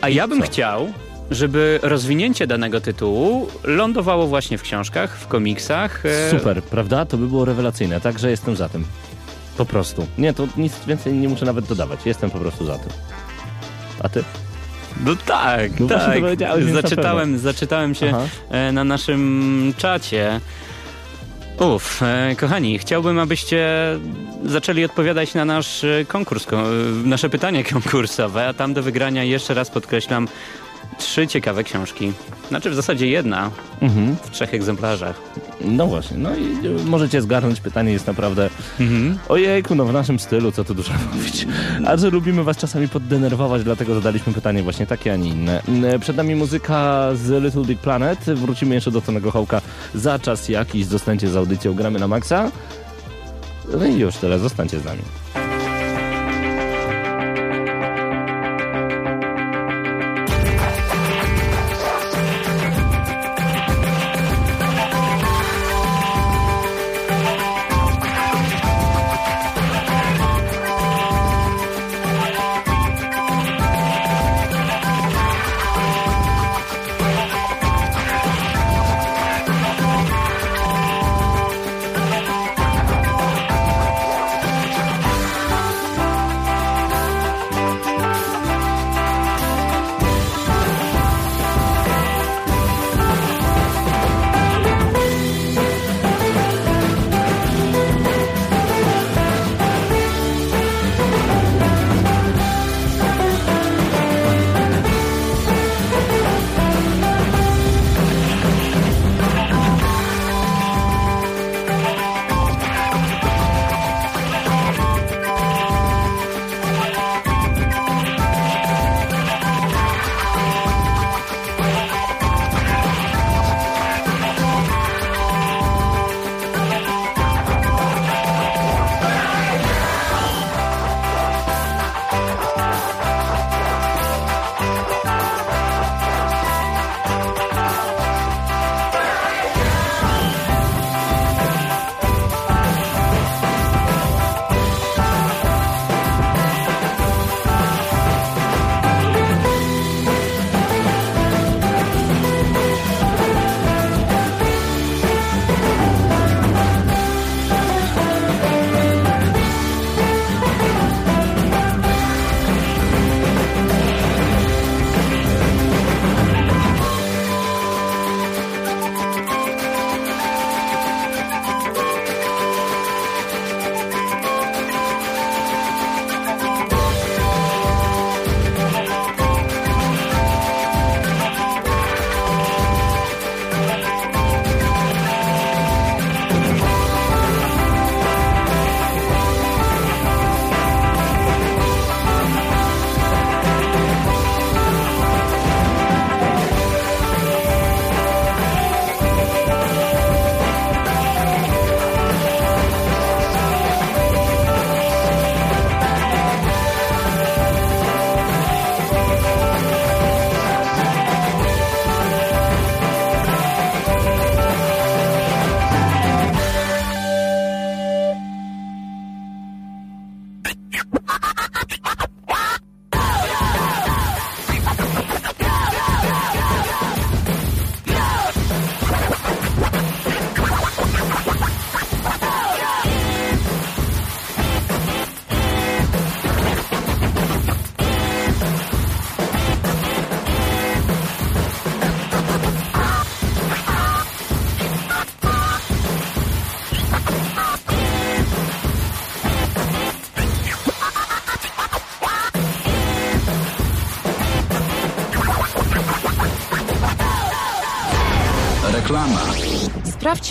[0.00, 0.46] A ja bym co?
[0.46, 0.92] chciał,
[1.30, 6.06] żeby rozwinięcie danego tytułu lądowało właśnie w książkach, w komiksach.
[6.06, 7.04] e, Super, prawda?
[7.04, 8.84] To by było rewelacyjne, także jestem za tym.
[9.56, 10.06] Po prostu.
[10.18, 12.00] Nie, to nic więcej nie muszę nawet dodawać.
[12.06, 12.92] Jestem po prostu za tym.
[14.02, 14.24] A ty?
[15.04, 16.18] No tak, No tak.
[16.72, 18.26] Zaczytałem, zaczytałem się Aha.
[18.50, 20.40] e, na naszym czacie.
[21.58, 23.68] Uf, e, kochani, chciałbym, abyście
[24.44, 26.62] zaczęli odpowiadać na nasz e, konkurs, ko-
[27.04, 30.28] nasze pytanie konkursowe, a tam do wygrania jeszcze raz podkreślam
[30.98, 32.12] trzy ciekawe książki.
[32.48, 33.50] Znaczy w zasadzie jedna
[33.80, 34.16] Mhm.
[34.22, 35.20] w trzech egzemplarzach.
[35.64, 37.60] No właśnie, no i y, możecie zgarnąć.
[37.60, 38.50] Pytanie jest naprawdę
[38.80, 39.18] Mhm.
[39.28, 41.46] ojejku, no w naszym stylu, co tu dużo mówić.
[41.86, 45.62] A że lubimy was czasami poddenerwować, dlatego zadaliśmy pytanie właśnie takie, a nie inne.
[45.68, 48.18] Mm, Przed nami muzyka z Little Big Planet.
[48.24, 49.60] Wrócimy jeszcze do Tonego Hołka
[49.94, 50.86] za czas jakiś.
[50.86, 52.50] Zostańcie z audycją Gramy na Maxa.
[53.78, 55.00] No i już tyle, zostańcie z nami.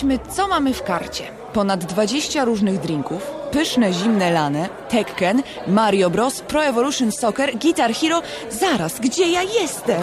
[0.00, 1.24] Sprawdźmy, co mamy w karcie.
[1.52, 8.22] Ponad 20 różnych drinków, pyszne zimne lane, Tekken, Mario Bros, Pro Evolution Soccer, Guitar Hero.
[8.50, 10.02] Zaraz, gdzie ja jestem?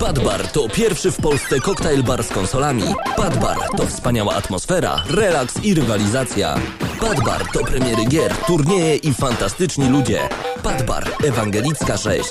[0.00, 2.82] Padbar to pierwszy w Polsce koktajl bar z konsolami.
[3.16, 6.54] Padbar to wspaniała atmosfera, relaks i rywalizacja.
[7.00, 10.28] Padbar to premiery gier, turnieje i fantastyczni ludzie.
[10.62, 12.30] Padbar Ewangelicka 6.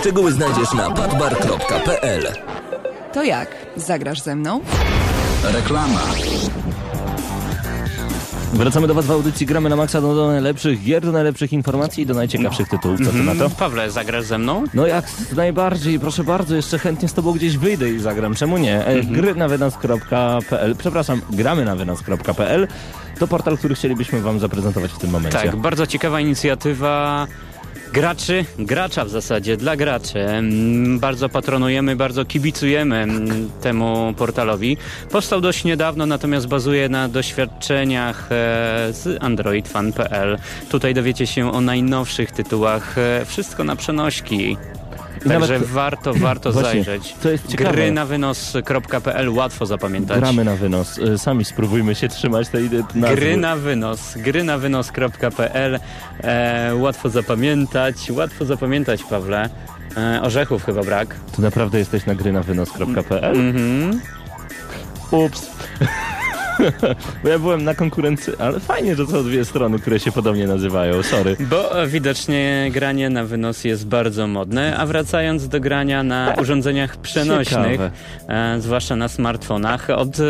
[0.00, 2.32] Szczegóły znajdziesz na padbar.pl.
[3.12, 3.48] To jak?
[3.76, 4.60] Zagrasz ze mną?
[5.44, 6.00] Reklama.
[8.52, 12.02] Wracamy do Was w audycji, gramy na maksa do, do najlepszych gier, do najlepszych informacji
[12.02, 13.00] i do najciekawszych tytułów.
[13.04, 13.44] Co Ty na to?
[13.44, 14.64] Mm, Pawle, zagrasz ze mną?
[14.74, 15.04] No jak
[15.36, 18.86] najbardziej, proszę bardzo, jeszcze chętnie z Tobą gdzieś wyjdę i zagram, czemu nie?
[18.86, 22.68] E, Gry na wynos.pl, przepraszam, gramy na wynos.pl
[23.18, 25.38] to portal, który chcielibyśmy Wam zaprezentować w tym momencie.
[25.38, 27.26] Tak, bardzo ciekawa inicjatywa
[27.96, 30.20] graczy, gracza w zasadzie, dla graczy.
[30.20, 34.76] Mm, Bardzo patronujemy, bardzo kibicujemy mm, temu portalowi.
[35.10, 38.32] Powstał dość niedawno, natomiast bazuje na doświadczeniach e,
[38.92, 40.38] z androidfan.pl.
[40.70, 44.56] Tutaj dowiecie się o najnowszych tytułach, e, wszystko na przenośki.
[45.26, 47.14] I Także nawet- warto, warto Właśnie, zajrzeć.
[47.20, 47.70] co jest ciekawe.
[47.72, 50.18] Gry na wynos.pl, łatwo zapamiętać.
[50.18, 53.16] Gramy na wynos, E, sami spróbujmy się trzymać tej nazwy.
[53.16, 55.78] Gry na wynos, gry na wynos.pl
[56.22, 59.48] e, łatwo zapamiętać, łatwo zapamiętać Pawle.
[59.96, 61.14] E, orzechów chyba brak.
[61.36, 63.36] Ty naprawdę jesteś na gry na wynos.pl?
[63.40, 64.00] Mhm.
[65.10, 65.46] Ups.
[67.22, 71.02] Bo ja byłem na konkurencji, ale fajnie, że są dwie strony, które się podobnie nazywają,
[71.02, 71.36] sorry.
[71.40, 77.80] Bo widocznie granie na wynos jest bardzo modne, a wracając do grania na urządzeniach przenośnych,
[78.28, 80.22] e, zwłaszcza na smartfonach, od e,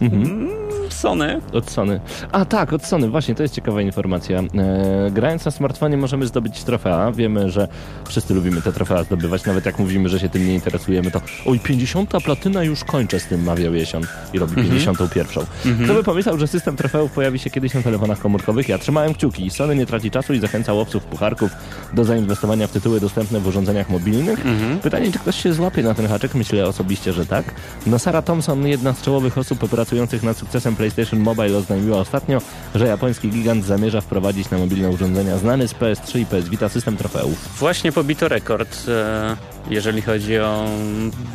[0.00, 0.63] mm,
[1.04, 1.40] Sony.
[1.52, 2.00] Od Sony.
[2.32, 4.40] A tak, od Sony, właśnie, to jest ciekawa informacja.
[4.40, 7.12] E, grając na smartfonie możemy zdobyć trofea.
[7.12, 7.68] Wiemy, że
[8.08, 11.60] wszyscy lubimy te trofea zdobywać, nawet jak mówimy, że się tym nie interesujemy, to oj,
[11.60, 15.44] 50 platyna już kończę z tym, mawiał Jesion i robi 51.
[15.84, 18.68] Kto by pomyślał, że system trofeów pojawi się kiedyś na telefonach komórkowych?
[18.68, 19.50] Ja trzymałem kciuki.
[19.50, 21.50] Sony nie traci czasu i zachęca łowców pucharków
[21.92, 24.44] do zainwestowania w tytuły dostępne w urządzeniach mobilnych.
[24.82, 26.34] Pytanie, czy ktoś się złapie na ten haczyk?
[26.34, 27.44] Myślę osobiście, że tak.
[27.86, 32.38] No Sara Thompson, jedna z czołowych osób pracujących nad sukcesem PlayStation Mobile oznajmiła ostatnio,
[32.74, 36.96] że japoński gigant zamierza wprowadzić na mobilne urządzenia znany z PS3 i PS Vita system
[36.96, 37.58] trofeów.
[37.58, 39.36] Właśnie pobito rekord, e,
[39.70, 40.64] jeżeli chodzi o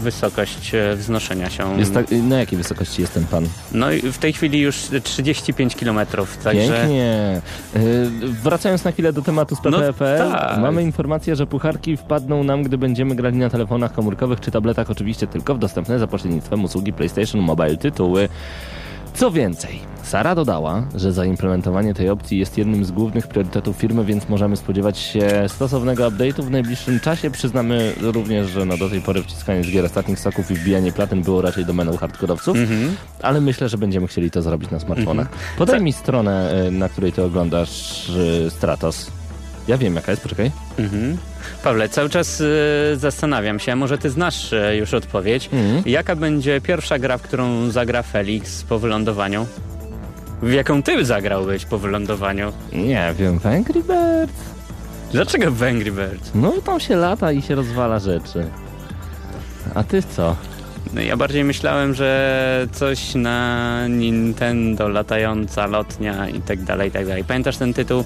[0.01, 1.79] wysokość e, wznoszenia się.
[1.79, 3.47] Jest tak, na jakiej wysokości jest ten pan?
[3.71, 5.99] No i w tej chwili już 35 km,
[6.43, 6.73] także...
[6.73, 7.41] Pięknie.
[7.75, 7.81] Yy,
[8.43, 10.59] wracając na chwilę do tematu z PPPL, No tak.
[10.59, 15.27] mamy informację, że pucharki wpadną nam, gdy będziemy grali na telefonach komórkowych czy tabletach, oczywiście
[15.27, 18.29] tylko w dostępne za pośrednictwem usługi PlayStation Mobile tytuły.
[19.19, 24.29] Co więcej, Sara dodała, że zaimplementowanie tej opcji jest jednym z głównych priorytetów firmy, więc
[24.29, 27.31] możemy spodziewać się stosownego update'u w najbliższym czasie.
[27.31, 31.21] Przyznamy również, że no do tej pory wciskanie z gier ostatnich soków i wbijanie platyn
[31.23, 32.95] było raczej domeną hardkorowców, Mhm.
[33.21, 35.27] ale myślę, że będziemy chcieli to zrobić na smartfonach.
[35.57, 39.11] Podaj mi stronę, y, na której ty oglądasz y, Stratos.
[39.69, 40.51] Ja wiem, jaka jest, poczekaj.
[40.77, 41.17] Mhm.
[41.63, 42.45] Pawle, cały czas e,
[42.97, 45.49] zastanawiam się, może ty znasz e, już odpowiedź.
[45.53, 45.83] Mhm.
[45.85, 49.45] Jaka będzie pierwsza gra, w którą zagra Felix po wylądowaniu?
[50.41, 52.53] W jaką ty zagrałbyś po wylądowaniu?
[52.73, 54.43] Nie wiem, Angry Birds.
[55.11, 56.31] Dlaczego w Angry Birds?
[56.35, 58.45] No tam się lata i się rozwala rzeczy.
[59.75, 60.35] A ty co?
[60.93, 67.07] No, ja bardziej myślałem, że coś na Nintendo, latająca lotnia i tak dalej, i tak
[67.07, 67.23] dalej.
[67.23, 68.03] Pamiętasz ten tytuł?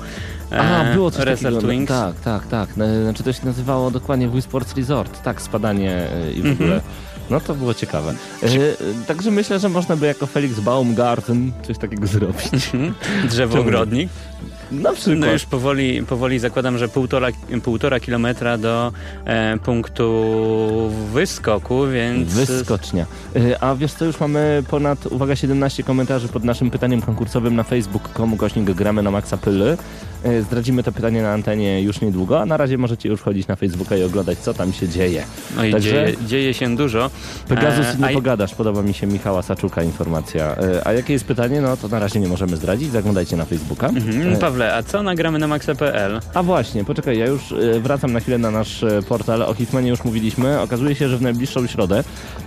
[0.52, 1.72] A, E, było coś Resort takiego.
[1.72, 1.90] Wings?
[1.90, 2.70] Tak, tak, tak.
[3.04, 5.22] Znaczy to się nazywało dokładnie Wii Sports Resort.
[5.24, 6.54] Tak, spadanie e, i w Mhm.
[6.56, 6.82] ogóle.
[7.30, 8.14] No to było ciekawe.
[8.44, 8.48] E,
[9.08, 12.72] Także myślę, że można by jako Felix Baumgarten coś takiego zrobić.
[13.30, 14.10] Drzewoogrodnik.
[14.72, 15.20] Na przykład.
[15.20, 17.28] No już powoli, powoli zakładam, że półtora,
[17.64, 18.92] półtora kilometra do
[19.26, 22.34] e, punktu wyskoku, więc...
[22.34, 23.06] Wyskocznia.
[23.36, 27.64] E, A wiesz co, już mamy ponad, uwaga, 17 komentarzy pod naszym pytaniem konkursowym na
[27.64, 29.78] facebook.com kośnik gramy na Maxa Pyly.
[30.24, 33.56] E, Zdradzimy to pytanie na antenie już niedługo, a na razie możecie już chodzić na
[33.56, 35.24] Facebooka i oglądać, co tam się dzieje.
[35.56, 37.10] No i Także- dzieje, dzieje się dużo.
[37.48, 40.56] Pegasus E, nie a pogadasz, podoba mi się Michała Saczuka informacja.
[40.58, 41.62] E, A jakie jest pytanie?
[41.62, 43.88] No to na razie nie możemy zdradzić, zaglądajcie na Facebooka.
[43.88, 46.20] Mhm, E, Pawle, a co nagramy na maxa.pl?
[46.34, 49.42] A właśnie, poczekaj, ja już e, wracam na chwilę na nasz e, portal.
[49.42, 50.62] O Hitmanie już mówiliśmy.
[50.62, 52.04] Okazuje się, że w najbliższą środę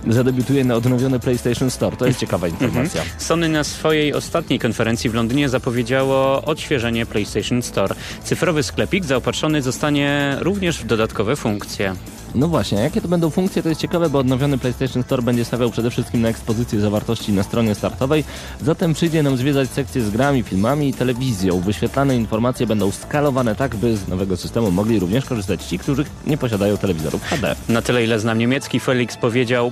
[0.07, 1.97] zadebiutuje na odnowiony PlayStation Store.
[1.97, 3.01] To jest ciekawa informacja.
[3.17, 7.95] Sony na swojej ostatniej konferencji w Londynie zapowiedziało odświeżenie PlayStation Store.
[8.23, 11.95] Cyfrowy sklepik zaopatrzony zostanie również w dodatkowe funkcje.
[12.35, 15.69] No właśnie, jakie to będą funkcje, to jest ciekawe, bo odnowiony PlayStation Store będzie stawiał
[15.69, 18.23] przede wszystkim na ekspozycję zawartości na stronie startowej,
[18.61, 21.59] zatem przyjdzie nam zwiedzać sekcje z grami, filmami i telewizją.
[21.59, 26.37] Wyświetlane informacje będą skalowane tak, by z nowego systemu mogli również korzystać ci, którzy nie
[26.37, 27.55] posiadają telewizorów HD.
[27.69, 29.71] Na tyle, ile znam niemiecki, Felix powiedział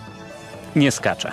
[0.76, 1.32] nie skacze.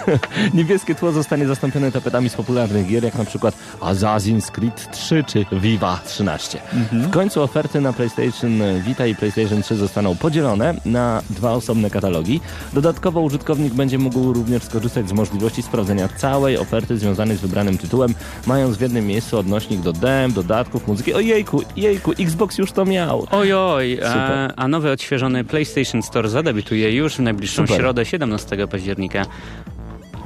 [0.54, 5.46] Niebieskie tło zostanie zastąpione tapetami z popularnych gier, jak na przykład Assassin's Creed 3 czy
[5.52, 6.60] Viva 13.
[6.92, 8.52] W końcu oferty na PlayStation
[8.86, 12.40] Vita i PlayStation 3 zostaną podzielone na dwa osobne katalogi.
[12.72, 18.14] Dodatkowo użytkownik będzie mógł również skorzystać z możliwości sprawdzenia całej oferty związanej z wybranym tytułem,
[18.46, 21.14] mając w jednym miejscu odnośnik do dem, dodatków, muzyki.
[21.14, 23.26] Ojejku, jejku, Xbox już to miał.
[23.30, 27.80] Ojoj, a, a nowy odświeżony PlayStation Store zadebiutuje już w najbliższą Super.
[27.80, 29.22] środę 17 października.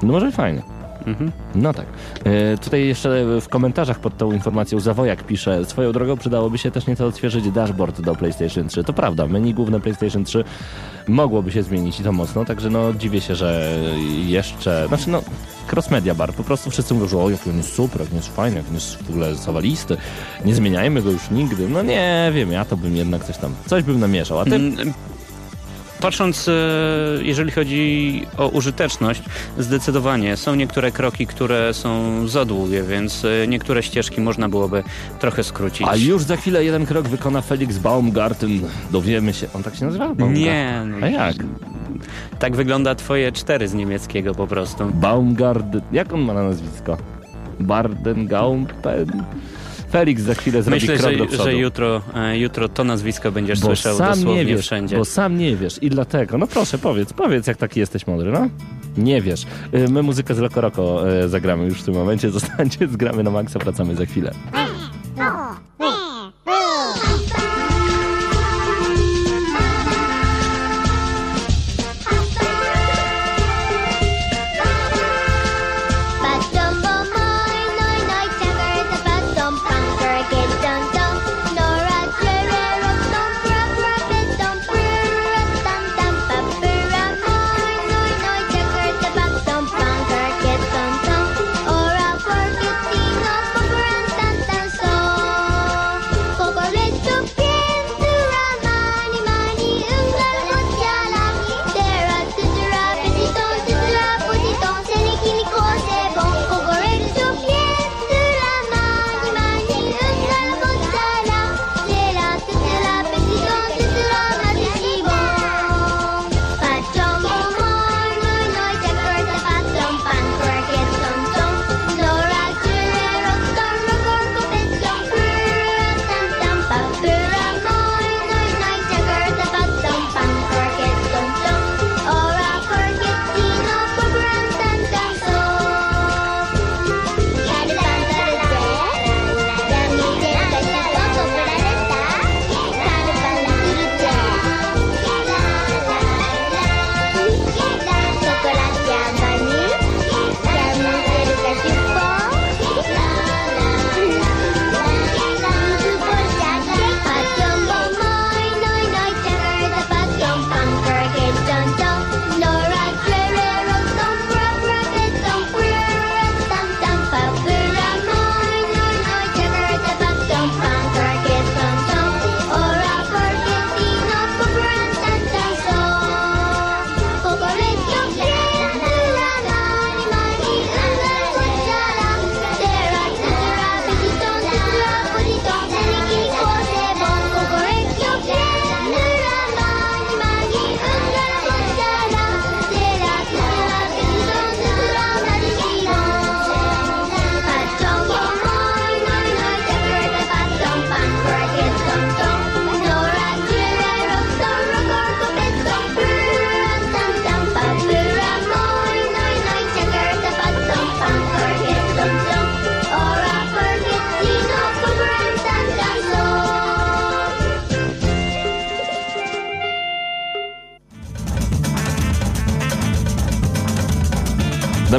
[0.03, 0.63] No może fajnie.
[1.55, 1.87] No tak.
[2.25, 6.87] E, tutaj jeszcze w komentarzach pod tą informacją Zawojak pisze, swoją drogą przydałoby się też
[6.87, 8.85] nieco odświeżyć dashboard do PlayStation 3.
[8.85, 10.45] To prawda, menu główne PlayStation 3
[11.09, 13.79] mogłoby się zmienić i to mocno, także no dziwię się, że
[14.27, 15.23] jeszcze, znaczy no
[15.73, 18.17] cross media bar, po prostu wszyscy mówią, że o, jaki on jest super, jak on
[18.17, 19.97] jest fajny, jak on jest w ogóle zawalisty,
[20.45, 21.69] nie zmieniajmy go już nigdy.
[21.69, 24.55] No nie wiem, ja to bym jednak coś tam, coś bym namieszał, a ty...
[24.55, 24.93] Mm,
[26.01, 26.53] Patrząc, e,
[27.23, 29.23] jeżeli chodzi o użyteczność,
[29.59, 34.83] zdecydowanie są niektóre kroki, które są za długie, więc e, niektóre ścieżki można byłoby
[35.21, 35.87] trochę skrócić.
[35.91, 38.61] A już za chwilę jeden krok wykona Felix Baumgarten.
[38.91, 39.47] Dowiemy się.
[39.55, 40.05] On tak się nazywa?
[40.05, 40.35] Baumgarten?
[40.35, 41.37] Nie, no, A jak?
[42.39, 44.91] tak wygląda twoje cztery z niemieckiego po prostu.
[44.95, 45.81] Baumgarten.
[45.93, 46.97] Jak on ma na nazwisko?
[47.61, 49.25] Barden Gaumpen?
[49.97, 51.43] Felix za chwilę zrobi Myślę, krok do że, przodu.
[51.45, 54.97] że jutro, e, jutro to nazwisko będziesz bo słyszał sam dosłownie nie wiesz, wszędzie.
[54.97, 56.39] Bo sam nie wiesz i dlatego.
[56.39, 58.49] No proszę, powiedz, powiedz jak taki jesteś mądry, no.
[58.97, 59.47] Nie wiesz.
[59.75, 62.31] Y, My muzykę z Loco Roco y, zagramy już w tym momencie.
[62.37, 64.33] Zostańcie, zgramy na maksa, wracamy za chwilę.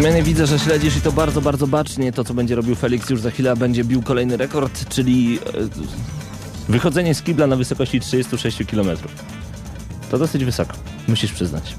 [0.07, 3.21] Damianie, widzę, że śledzisz i to bardzo, bardzo bacznie to, co będzie robił Felix już
[3.21, 8.89] za chwilę, będzie bił kolejny rekord, czyli e, wychodzenie z kibla na wysokości 36 km.
[10.11, 10.73] To dosyć wysoko,
[11.07, 11.75] musisz przyznać.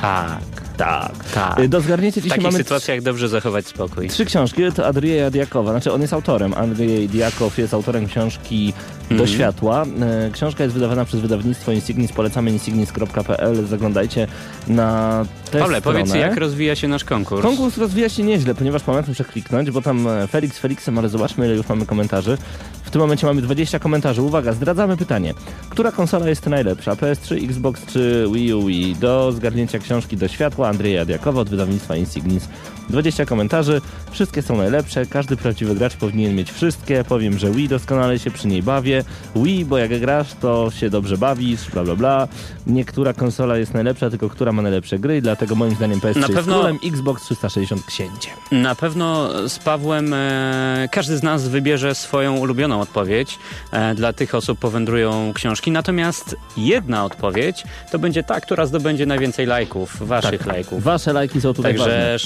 [0.00, 0.38] Tak,
[0.76, 1.24] Tak.
[1.34, 1.60] tak.
[1.60, 4.08] E, Do zgarnięcia W dzisiaj takich mamy sytuacjach dobrze zachować spokój.
[4.08, 6.54] Trzy książki, to Andrzeja Diakowa, znaczy on jest autorem.
[6.54, 8.72] Andrzej Diakow jest autorem książki
[9.08, 9.28] Do Mhm.
[9.28, 9.84] światła.
[10.26, 14.26] E, Książka jest wydawana przez wydawnictwo Insignis, polecamy insignis.pl, zaglądajcie
[14.68, 16.02] na tę Pawle, stronę.
[16.02, 17.42] powiedz jak rozwija się nasz konkurs.
[17.42, 21.46] Konkurs rozwija się nieźle, ponieważ momentu muszę kliknąć, bo tam e, Felix Felixem, ale zobaczmy
[21.46, 22.38] ile już mamy komentarzy.
[22.82, 24.22] W tym momencie mamy 20 komentarzy.
[24.22, 25.34] Uwaga, zdradzamy pytanie.
[25.70, 26.92] Która konsola jest najlepsza?
[26.94, 28.68] PS3, Xbox czy Wii U?
[29.00, 32.48] Do zgarnięcia książki do światła Andrzeja Diakowa od wydawnictwa Insignis.
[32.90, 33.80] 20 komentarzy,
[34.10, 37.04] wszystkie są najlepsze, każdy prawdziwy gracz powinien mieć wszystkie.
[37.08, 39.04] Powiem, że Wii doskonale się przy niej bawię.
[39.36, 42.28] Wii, bo jak grasz, to się dobrze bawisz, bla bla bla.
[42.66, 46.34] Niektóra konsola jest najlepsza, tylko która ma najlepsze gry, dlatego moim zdaniem PS3 Na jest
[46.34, 48.32] pewno- królem, Xbox 360 księciem.
[48.52, 53.38] Na pewno z Pawłem e, każdy z nas wybierze swoją ulubioną odpowiedź.
[53.72, 55.70] E, Dla tych osób powędrują książki.
[55.70, 60.82] Natomiast jedna odpowiedź to będzie ta, która zdobędzie najwięcej lajków, waszych lajków.
[60.82, 61.92] Wasze lajki są tutaj ważne.
[61.92, 62.18] Także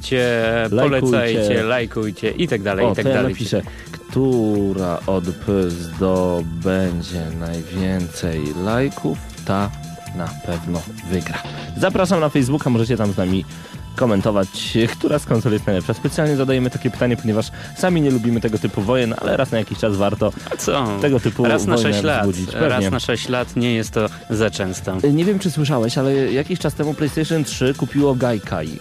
[0.00, 1.00] szerujcie, Lajkujcie.
[1.00, 3.32] polecajcie, lajkujcie i tak dalej, O, i tak to ja dalej.
[3.32, 3.62] napiszę,
[4.08, 5.24] która od
[5.68, 9.70] zdobędzie najwięcej lajków, ta
[10.16, 11.42] na pewno wygra.
[11.76, 13.44] Zapraszam na Facebooka, możecie tam z nami
[13.96, 15.94] komentować, która z konsol jest najlepsza.
[15.94, 19.78] Specjalnie zadajemy takie pytanie, ponieważ sami nie lubimy tego typu wojen, ale raz na jakiś
[19.78, 20.32] czas warto
[21.00, 22.26] tego typu Raz na wojnę 6 lat.
[22.52, 24.96] Raz na 6 lat nie jest to za często.
[25.12, 28.78] Nie wiem, czy słyszałeś, ale jakiś czas temu PlayStation 3 kupiło Gaikai.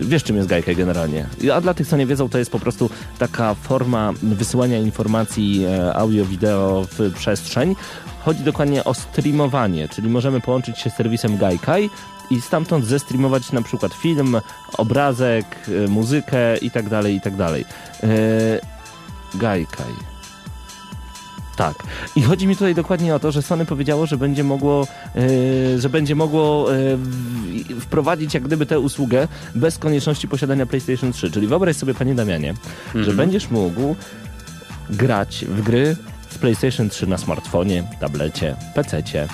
[0.00, 1.26] Wiesz, czym jest Gaikai generalnie?
[1.54, 5.94] A dla tych, co nie wiedzą, to jest po prostu taka forma wysyłania informacji e,
[5.94, 7.76] audio-wideo w przestrzeń.
[8.24, 11.90] Chodzi dokładnie o streamowanie, czyli możemy połączyć się z serwisem Gaikai
[12.30, 14.36] i stamtąd zestreamować na przykład film,
[14.78, 15.46] obrazek,
[15.84, 17.46] e, muzykę itd., itd.
[17.46, 17.58] E,
[19.34, 19.94] Gaikai.
[21.56, 21.74] Tak.
[22.16, 24.86] I chodzi mi tutaj dokładnie o to, że Sony powiedziało, że będzie mogło,
[25.74, 26.66] e, że będzie mogło
[26.96, 31.30] w- wprowadzić jak gdyby tę usługę bez konieczności posiadania PlayStation 3.
[31.30, 32.54] Czyli wyobraź sobie, panie Damianie,
[32.94, 33.96] że będziesz mógł
[34.90, 35.96] grać w gry
[36.30, 39.28] z PlayStation 3 na smartfonie, tablecie, PC-cie,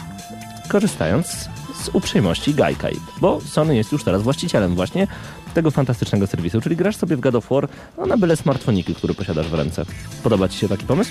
[0.69, 1.49] korzystając
[1.85, 5.07] z uprzejmości Gaikai, bo Sony jest już teraz właścicielem właśnie
[5.55, 7.69] tego fantastycznego serwisu, czyli grasz sobie w God of War
[7.99, 9.85] no, na byle smartfoniki, który posiadasz w ręce.
[10.23, 11.11] Podoba ci się taki pomysł?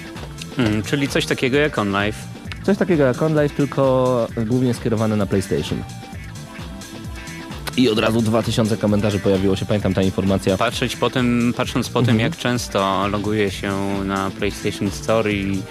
[0.57, 2.15] Mm, czyli coś takiego jak OnLive.
[2.63, 5.83] Coś takiego jak OnLive, tylko głównie skierowane na PlayStation.
[7.77, 10.57] I od razu 2000 komentarzy pojawiło się, pamiętam ta informacja.
[10.57, 12.17] Patrzeć po tym, patrząc po Mhm.
[12.17, 15.61] tym, jak często loguje się na PlayStation Store i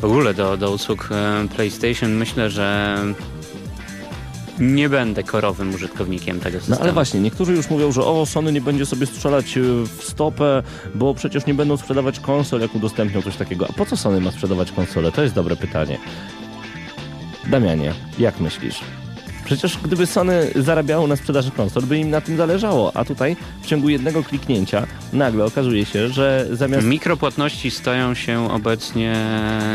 [0.00, 2.96] w ogóle do, do usług e, PlayStation, myślę, że
[4.60, 6.76] nie będę korowym użytkownikiem tego systemu.
[6.78, 9.62] No ale właśnie, niektórzy już mówią, że o, Sony nie będzie sobie strzelać y,
[9.98, 10.62] w stopę,
[10.94, 13.66] bo przecież nie będą sprzedawać konsol, jak udostępnią coś takiego.
[13.70, 15.12] A po co Sony ma sprzedawać konsole?
[15.12, 15.98] To jest dobre pytanie.
[17.50, 18.80] Damianie, jak myślisz?
[19.48, 23.66] Przecież gdyby Sony zarabiało na sprzedaży konsol, by im na tym zależało, a tutaj w
[23.66, 26.86] ciągu jednego kliknięcia nagle okazuje się, że zamiast...
[26.86, 29.14] Mikropłatności stają się obecnie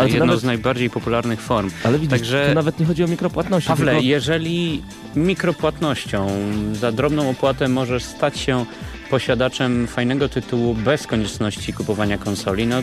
[0.06, 1.72] jedną nawet- z najbardziej popularnych form.
[1.84, 3.68] Ale widzisz, Także nawet nie chodzi o mikropłatności.
[3.68, 4.08] Pawle, tylko...
[4.08, 4.82] jeżeli
[5.16, 6.28] mikropłatnością
[6.74, 8.66] za drobną opłatę możesz stać się
[9.14, 12.82] posiadaczem fajnego tytułu bez konieczności kupowania konsoli, no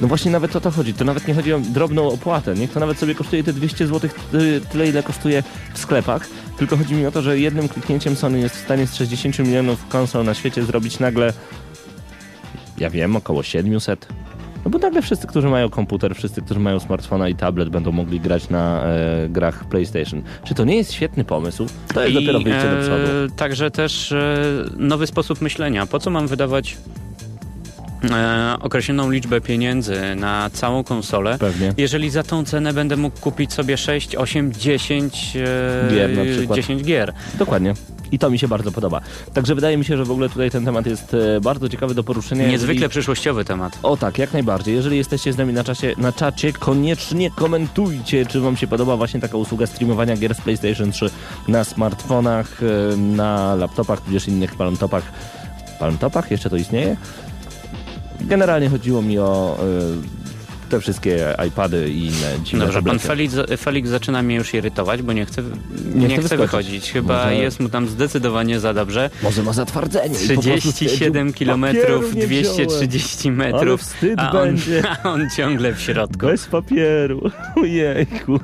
[0.00, 0.94] No właśnie nawet o to chodzi.
[0.94, 2.54] To nawet nie chodzi o drobną opłatę.
[2.54, 4.10] Niech to nawet sobie kosztuje te 200 zł,
[4.70, 5.42] tyle ile kosztuje
[5.74, 6.28] w sklepach.
[6.58, 9.88] Tylko chodzi mi o to, że jednym kliknięciem Sony jest w stanie z 60 milionów
[9.88, 11.32] konsol na świecie zrobić nagle,
[12.78, 14.08] ja wiem, około 700.
[14.66, 18.20] No bo nagle wszyscy, którzy mają komputer, wszyscy, którzy mają smartfona i tablet będą mogli
[18.20, 20.22] grać na e, grach PlayStation.
[20.44, 21.66] Czy to nie jest świetny pomysł?
[21.94, 23.04] To jest dopiero wyjście do przodu.
[23.04, 24.36] E, także też e,
[24.76, 25.86] nowy sposób myślenia.
[25.86, 26.76] Po co mam wydawać
[28.10, 31.74] e, określoną liczbę pieniędzy na całą konsolę, Pewnie.
[31.76, 36.56] jeżeli za tą cenę będę mógł kupić sobie 6, 8, 10 e, Gier na przykład.
[36.56, 37.12] 10 gier.
[37.38, 37.74] Dokładnie.
[38.12, 39.00] I to mi się bardzo podoba.
[39.34, 42.04] Także wydaje mi się, że w ogóle tutaj ten temat jest e, bardzo ciekawy do
[42.04, 42.48] poruszenia.
[42.48, 43.78] Niezwykle Jeżeli- przyszłościowy temat.
[43.82, 44.74] O tak, jak najbardziej.
[44.74, 49.20] Jeżeli jesteście z nami na, czasie, na czacie, koniecznie komentujcie, czy wam się podoba właśnie
[49.20, 51.10] taka usługa streamowania gier z PlayStation 3
[51.48, 55.12] na smartfonach, e, na laptopach, tudzież innych palmtopach.
[55.78, 56.30] Palmtopach?
[56.30, 56.96] Jeszcze to istnieje?
[58.20, 60.15] Generalnie chodziło mi o e,
[60.68, 63.06] te wszystkie iPady i inne dziwne Dobrze, pan tablety.
[63.06, 65.42] Felix, Felix zaczyna mnie już irytować, bo nie chce,
[65.94, 66.92] nie chce chce wychodzić.
[66.92, 69.10] Chyba Może- jest mu tam zdecydowanie za dobrze.
[69.22, 70.06] Może ma zatwardzenie.
[70.24, 74.82] i po prostu 37 stwierdził, km, "Papieru nie 230 Ale metrów, wstyd a on, będzie.
[75.02, 76.26] a on ciągle w środku.
[76.26, 77.30] Bez papieru.
[77.62, 78.40] Ojejku.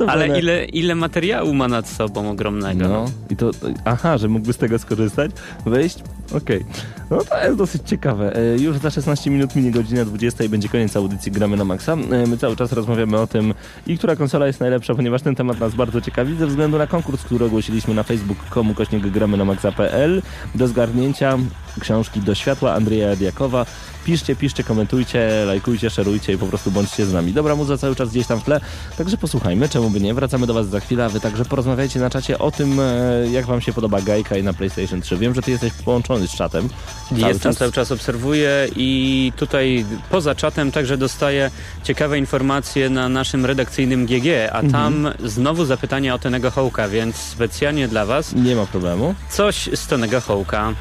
[0.00, 2.88] No Ale ile, ile materiału ma nad sobą ogromnego.
[2.88, 3.50] No i to,
[3.84, 5.30] aha, że mógłby z tego skorzystać,
[5.66, 5.98] wejść,
[6.36, 6.64] okej.
[7.12, 8.36] No to jest dosyć ciekawe.
[8.36, 11.92] E, Już za 16 minut minie godzina 20 i będzie koniec audycji Gramy na Maxa.
[11.92, 13.54] E, My cały czas rozmawiamy o tym
[13.86, 17.22] i która konsola jest najlepsza, ponieważ ten temat nas bardzo ciekawi ze względu na konkurs,
[17.22, 20.22] który ogłosiliśmy na facebook.com kośnik gramy na maxa.pl
[20.54, 21.38] do zgarnięcia
[21.80, 23.66] książki Do światła Andrzeja Diakowa.
[24.04, 27.32] Piszcie, piszcie, komentujcie, lajkujcie, szerujcie i po prostu bądźcie z nami.
[27.32, 28.60] Dobra muza cały czas gdzieś tam w tle,
[28.98, 30.14] także posłuchajmy, czemu by nie.
[30.14, 33.46] Wracamy do Was za chwilę, a Wy także porozmawiajcie na czacie o tym, e, jak
[33.46, 35.16] Wam się podoba Gajka i na PlayStation 3.
[35.16, 36.68] Wiem, że Ty jesteś połączony z czatem.
[37.08, 37.56] Cały Jestem czas.
[37.58, 41.50] cały czas obserwuję i tutaj poza czatem także dostaję
[41.82, 44.72] ciekawe informacje na naszym redakcyjnym GG, a Mhm.
[44.72, 49.14] tam znowu zapytania o Tonego Hołka, więc specjalnie dla Was Nie ma problemu.
[49.30, 50.72] coś z Tonego Hołka.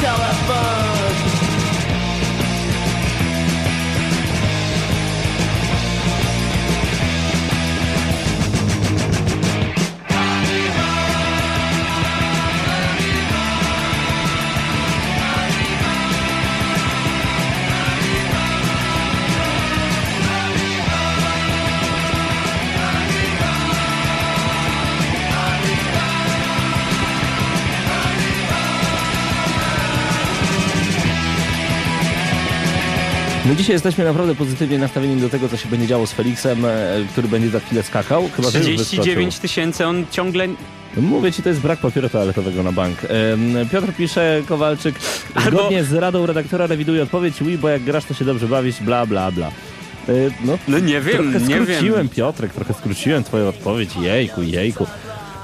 [0.00, 0.65] Telephone.
[33.56, 36.68] Dzisiaj jesteśmy naprawdę pozytywnie nastawieni do tego, co się będzie działo z Felixem, e,
[37.12, 38.28] który będzie za chwilę skakał.
[38.36, 40.48] Chyba, że już 39 tysięcy, on ciągle...
[40.96, 42.98] Mówię ci, to jest brak papieru toaletowego na bank.
[43.72, 44.94] Piotr pisze, Kowalczyk,
[45.34, 48.80] Albo- zgodnie z radą redaktora rewiduje odpowiedź, oui, bo jak grasz, to się dobrze bawić,
[48.80, 49.46] bla, bla, bla.
[50.08, 50.12] E,
[50.44, 52.08] No, No nie wiem, trochę nie skróciłem, wiem.
[52.08, 54.86] Piotrek, trochę skróciłem twoją odpowiedź, jejku, jejku.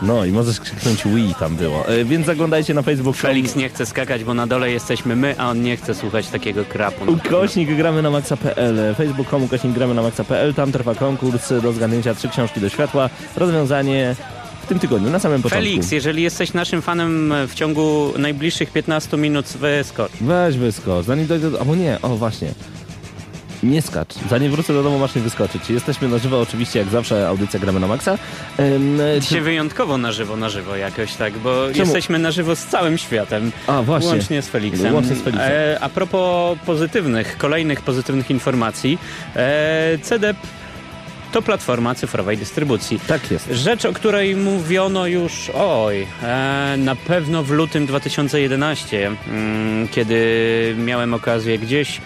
[0.03, 1.89] No i możesz krzyknąć oui tam było.
[1.89, 3.17] E, Więc zaglądajcie na Facebook.
[3.17, 6.65] Felix nie chce skakać, bo na dole jesteśmy my, a on nie chce słuchać takiego
[6.65, 7.13] krapu.
[7.13, 12.29] Ukośnik gramy na maxa.pl, facebook.com ukośnik gramy na maxa.pl, tam trwa konkurs do zgadnięcia trzy
[12.29, 14.17] książki do światła, rozwiązanie
[14.63, 15.65] w tym tygodniu, na samym początku.
[15.65, 20.13] Felix, jeżeli jesteś naszym fanem w ciągu najbliższych 15 minut, wyskocz.
[20.21, 21.61] Weź wyskocz, zanim dojdę do...
[21.61, 22.49] Albo nie, o właśnie.
[23.63, 24.15] Nie skacz.
[24.31, 25.71] Zanim wrócę do domu, masz nie wyskoczyć.
[25.71, 28.19] Jesteśmy na żywo, oczywiście, jak zawsze, audycja gramy na maksa.
[28.61, 32.99] Ym, Dzisiaj wyjątkowo na żywo, na żywo jakoś tak, bo jesteśmy na żywo z całym
[32.99, 33.53] światem.
[33.67, 34.09] A, właśnie.
[34.11, 34.95] Łącznie z Felixem.
[34.95, 35.51] Łącznie z Felixem.
[35.53, 38.99] E, a propos pozytywnych, kolejnych pozytywnych informacji,
[39.37, 40.37] e, CDEP
[41.33, 43.01] to platforma cyfrowej dystrybucji.
[43.07, 43.49] Tak jest.
[43.51, 51.15] Rzecz, o której mówiono już, oj, e, na pewno w lutym 2011, mm, kiedy miałem
[51.15, 52.01] okazję gdzieś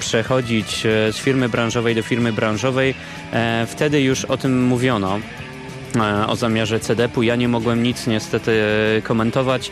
[0.00, 2.94] przechodzić e, z firmy branżowej do firmy branżowej,
[3.32, 5.20] e, wtedy już o tym mówiono,
[5.96, 7.22] e, o zamiarze CDP-u.
[7.22, 8.52] Ja nie mogłem nic niestety
[9.02, 9.70] komentować.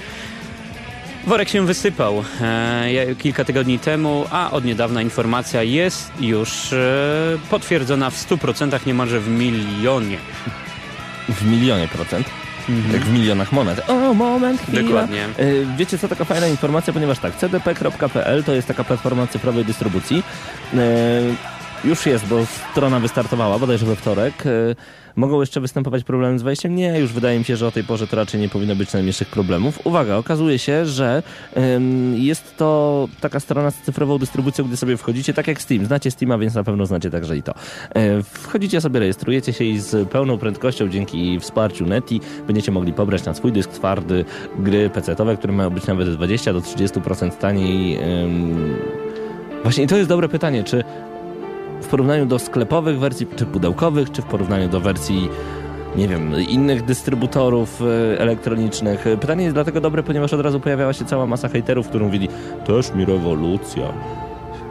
[1.27, 8.11] Worek się wysypał e, kilka tygodni temu, a od niedawna informacja jest już e, potwierdzona
[8.11, 10.19] w 100%, niemalże w milionie.
[11.29, 12.44] W milionie procent.
[12.93, 13.91] Jak w milionach monet.
[13.91, 14.83] O, moment, chwila.
[14.83, 15.25] Dokładnie.
[15.25, 20.23] E, Wiecie co, taka fajna informacja, ponieważ tak, cdp.pl to jest taka platforma cyfrowej dystrybucji.
[20.75, 20.79] E,
[21.85, 24.35] Już jest, bo strona wystartowała, bodajże we wtorek.
[25.17, 26.75] Mogą jeszcze występować problemy z wejściem?
[26.75, 29.29] Nie, już wydaje mi się, że o tej porze to raczej nie powinno być najmniejszych
[29.29, 29.87] problemów.
[29.87, 31.23] Uwaga, okazuje się, że
[31.55, 35.87] em, jest to taka strona z cyfrową dystrybucją, gdy sobie wchodzicie, tak jak Steam.
[35.87, 37.55] Znacie Steama, więc na pewno znacie także i to.
[37.95, 43.25] E, Wchodzicie sobie, rejestrujecie się i z pełną prędkością dzięki wsparciu Neti będziecie mogli pobrać
[43.25, 44.25] na swój dysk twardy
[44.59, 47.97] gry PC-owe, które mają być nawet 20 do 30% taniej.
[47.97, 48.75] em,
[49.63, 50.85] Właśnie to jest dobre pytanie, czy
[51.85, 55.29] w porównaniu do sklepowych wersji, czy pudełkowych, czy w porównaniu do wersji,
[55.97, 59.07] nie wiem, innych dystrybutorów e, elektronicznych.
[59.07, 62.29] E, Pytanie jest dlatego dobre, ponieważ od razu pojawiała się cała masa hejterów, którzy mówili,
[62.67, 63.93] też mi rewolucja.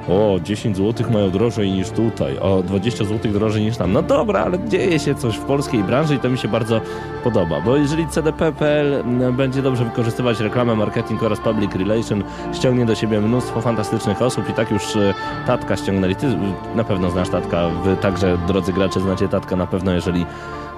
[0.10, 3.93] O, 10 zł mają drożej niż tutaj, o 20 zł drożej niż tam.
[3.93, 6.82] No dobra, ale dzieje się coś w polskiej branży i to mi się bardzo
[7.24, 12.24] podoba, bo jeżeli CDP.pl będzie dobrze wykorzystywać reklamę, marketing oraz public relation,
[12.54, 15.14] ściągnie do siebie mnóstwo fantastycznych osób i tak już e,
[15.47, 16.16] Tatka ściągnęli.
[16.16, 16.38] Ty
[16.76, 20.26] na pewno znasz Tatka, wy także, drodzy gracze, znacie Tatka na pewno, jeżeli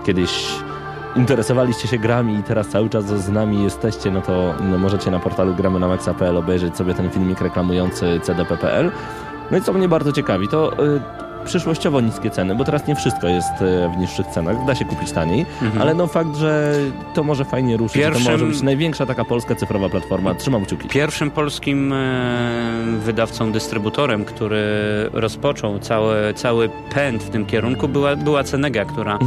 [0.05, 0.47] kiedyś
[1.15, 5.19] interesowaliście się grami i teraz cały czas z nami jesteście, no to no, możecie na
[5.19, 8.91] portalu gramy na maxa.pl obejrzeć sobie ten filmik reklamujący CDP.pl.
[9.51, 13.27] No i co mnie bardzo ciekawi, to y, przyszłościowo niskie ceny, bo teraz nie wszystko
[13.27, 15.45] jest y, w niższych cenach, da się kupić taniej,
[15.79, 16.73] ale no fakt, że
[17.13, 20.35] to może fajnie ruszyć, to Pierwszym- może być największa taka polska cyfrowa platforma.
[20.35, 20.89] Trzymam kciuki.
[20.89, 21.95] Pierwszym polskim e,
[22.99, 24.63] wydawcą, dystrybutorem, który
[25.13, 29.19] rozpoczął cały, cały pęd w tym kierunku była, była Cenega, która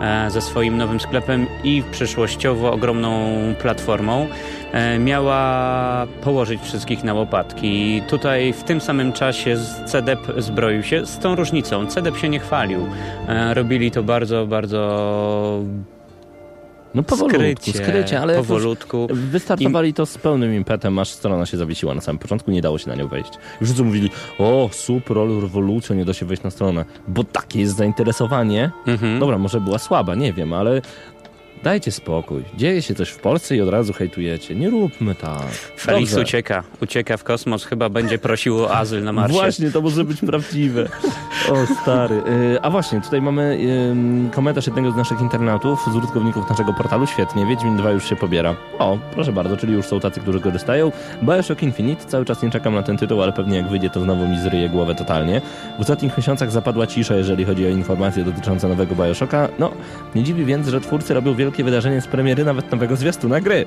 [0.00, 3.28] e, ze swoim nowym sklepem i przyszłościowo ogromną
[3.62, 4.61] platformą e,
[4.98, 7.96] miała położyć wszystkich na łopatki.
[7.96, 9.56] I Tutaj w tym samym czasie
[9.86, 11.86] CDEP zbroił się z tą różnicą.
[11.86, 12.86] CDEP się nie chwalił.
[13.28, 15.62] E, Robili to bardzo, bardzo
[16.94, 19.08] No powolutku, skrycie, skrycie, ale powolutku.
[19.10, 22.88] Wystartowali to z pełnym impetem, aż strona się zawiesiła na samym początku, nie dało się
[22.88, 23.30] na nią wejść.
[23.60, 27.76] Już wszyscy mówili, o super, rewolucja, nie da się wejść na stronę, bo takie jest
[27.76, 28.70] zainteresowanie.
[28.86, 29.18] Mhm.
[29.20, 30.80] Dobra, może była słaba, nie wiem, ale
[31.62, 32.42] Dajcie spokój.
[32.56, 34.54] Dzieje się coś w Polsce i od razu hejtujecie.
[34.54, 35.42] Nie róbmy tak.
[35.76, 36.22] Felix Dobrze.
[36.22, 39.32] ucieka, ucieka w kosmos, chyba będzie prosił o azyl na Marsie.
[39.34, 40.88] Właśnie, to może być prawdziwe.
[41.50, 42.14] O stary.
[42.54, 43.58] Y, A właśnie, tutaj mamy
[44.34, 47.06] komentarz jednego z naszych internautów, z użytkowników naszego portalu.
[47.06, 48.54] Świetnie, Wiedźmin 2 już się pobiera.
[48.78, 50.92] O, proszę bardzo, czyli już są tacy, którzy korzystają.
[51.22, 54.28] Bioshock Infinite, cały czas nie czekam na ten tytuł, ale pewnie jak wyjdzie, to znowu
[54.28, 55.40] mi zryje głowę totalnie.
[55.78, 59.48] W ostatnich miesiącach zapadła cisza, jeżeli chodzi o informacje dotyczące nowego Bioshocka.
[59.58, 59.72] No,
[60.14, 63.66] nie dziwi więc, że twórcy robią wielkie wydarzenie z premiery nawet nowego zwiastuna gry.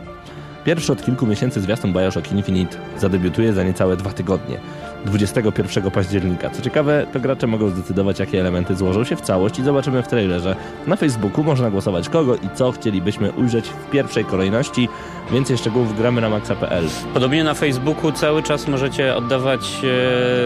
[0.63, 4.57] Pierwszy od kilku miesięcy zwiastun Bioshock Infinite zadebiutuje za niecałe dwa tygodnie.
[5.05, 6.49] 21 października.
[6.49, 10.07] Co ciekawe, to gracze mogą zdecydować, jakie elementy złożą się w całość i zobaczymy w
[10.07, 10.55] trailerze.
[10.87, 14.89] Na Facebooku można głosować kogo i co chcielibyśmy ujrzeć w pierwszej kolejności.
[15.31, 16.85] Więcej szczegółów gramy na maxa.pl.
[17.13, 19.81] Podobnie na Facebooku cały czas możecie oddawać,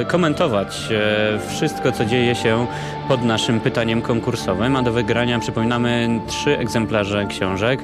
[0.01, 2.67] e, komentować e, wszystko, co dzieje się
[3.07, 7.83] pod naszym pytaniem konkursowym, a do wygrania przypominamy trzy egzemplarze książek.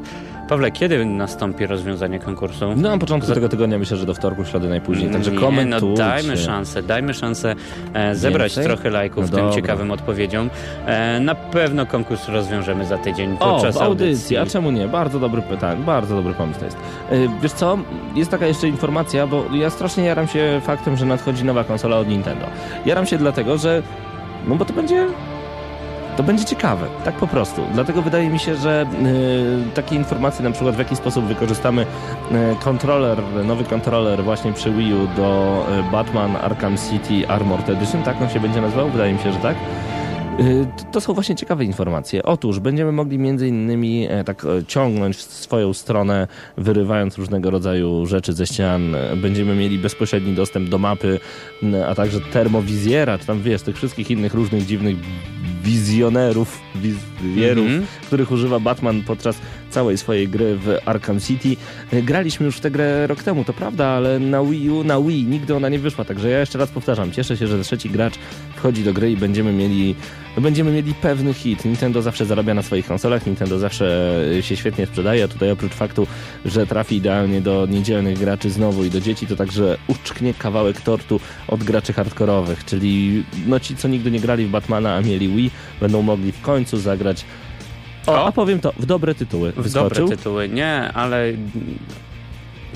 [0.49, 2.65] Pawle, kiedy nastąpi rozwiązanie konkursu?
[2.75, 5.09] No na początku Za- tego tygodnia myślę, że do wtorku, środy najpóźniej.
[5.11, 5.85] Także komentujcie.
[5.87, 7.55] no dajmy szansę, dajmy szansę
[7.93, 8.73] e, zebrać Więcej?
[8.75, 9.55] trochę lajków No tym dobra.
[9.55, 10.49] ciekawym odpowiedziom.
[10.85, 14.53] E, na pewno konkurs rozwiążemy za tydzień O, podczas w audycji, a audycji.
[14.53, 14.87] czemu nie?
[14.87, 16.77] Bardzo dobry pytanie, bardzo dobry pomysł to jest.
[17.11, 17.77] Yy, wiesz co,
[18.15, 22.07] jest taka jeszcze informacja, bo ja strasznie jaram się faktem, że nadchodzi nowa konsola od
[22.07, 22.45] Nintendo.
[22.85, 23.83] Jaram się dlatego, że,
[24.47, 25.07] no bo to będzie...
[26.17, 27.61] To będzie ciekawe, tak po prostu.
[27.73, 31.85] Dlatego wydaje mi się, że yy, takie informacje, na przykład w jaki sposób wykorzystamy
[32.31, 38.03] yy, kontroler, nowy kontroler właśnie przy Wii U do yy, Batman Arkham City Armored Edition,
[38.03, 38.89] tak on się będzie nazywał?
[38.89, 39.55] Wydaje mi się, że tak.
[40.39, 42.23] Y, To są właśnie ciekawe informacje.
[42.23, 46.27] Otóż będziemy mogli między innymi e, tak e, ciągnąć w swoją stronę,
[46.57, 48.95] wyrywając różnego rodzaju rzeczy ze ścian.
[49.17, 51.19] Będziemy mieli bezpośredni dostęp do mapy,
[51.87, 54.95] a także termowizjera, czy tam wiesz, tych wszystkich innych różnych dziwnych
[55.63, 57.85] wizjonerów, wizjerów, Mhm.
[58.07, 59.37] których używa Batman podczas
[59.75, 61.55] całej swojej gry w Arkham City.
[61.91, 65.01] E, Graliśmy już w tę grę rok temu, to prawda, ale na Wii U, na
[65.01, 68.13] Wii nigdy ona nie wyszła, także ja jeszcze raz powtarzam, cieszę się, że trzeci gracz
[68.55, 69.95] wchodzi do gry i będziemy mieli,
[70.37, 71.65] będziemy mieli pewny hit.
[71.65, 75.73] Nintendo zawsze zarabia na swoich konsolach, Nintendo zawsze e, się świetnie sprzedaje, a tutaj oprócz
[75.73, 76.07] faktu,
[76.45, 81.19] że trafi idealnie do niedzielnych graczy znowu i do dzieci, to także uczknie kawałek tortu
[81.47, 85.51] od graczy hardkorowych, czyli no ci, co nigdy nie grali w Batmana, a mieli Wii,
[85.81, 87.25] będą mogli w końcu zagrać
[88.07, 89.89] o, a powiem to, w dobre tytuły W wyskoczył.
[90.07, 91.23] dobre tytuły, nie, ale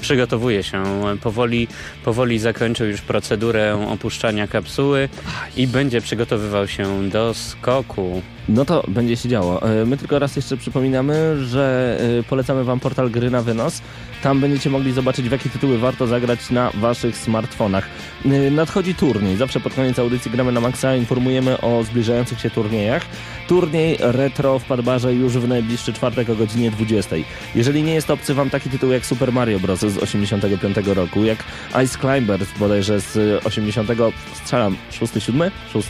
[0.01, 0.83] przygotowuje się.
[1.21, 1.67] Powoli,
[2.05, 5.09] powoli zakończył już procedurę opuszczania kapsuły
[5.57, 8.21] i będzie przygotowywał się do skoku.
[8.49, 9.61] No to będzie się działo.
[9.81, 13.81] E, My tylko raz jeszcze przypominamy, że e, polecamy Wam portal Gry na Wynos.
[14.23, 17.87] Tam będziecie mogli zobaczyć, w jakie tytuły warto zagrać na Waszych smartfonach.
[18.25, 19.37] E, Nadchodzi turniej.
[19.37, 23.05] Zawsze pod koniec audycji Gramy na Maxa informujemy o zbliżających się turniejach.
[23.47, 27.15] Turniej retro w Padbarze już w najbliższy czwartek o godzinie 20.
[27.55, 29.79] Jeżeli nie jest obcy Wam taki tytuł jak Super Mario Bros.
[29.79, 31.37] z 85 roku, jak
[31.83, 33.89] Ice Climbers bodajże z 80,
[34.33, 35.87] strzelam, 6, 7, 6,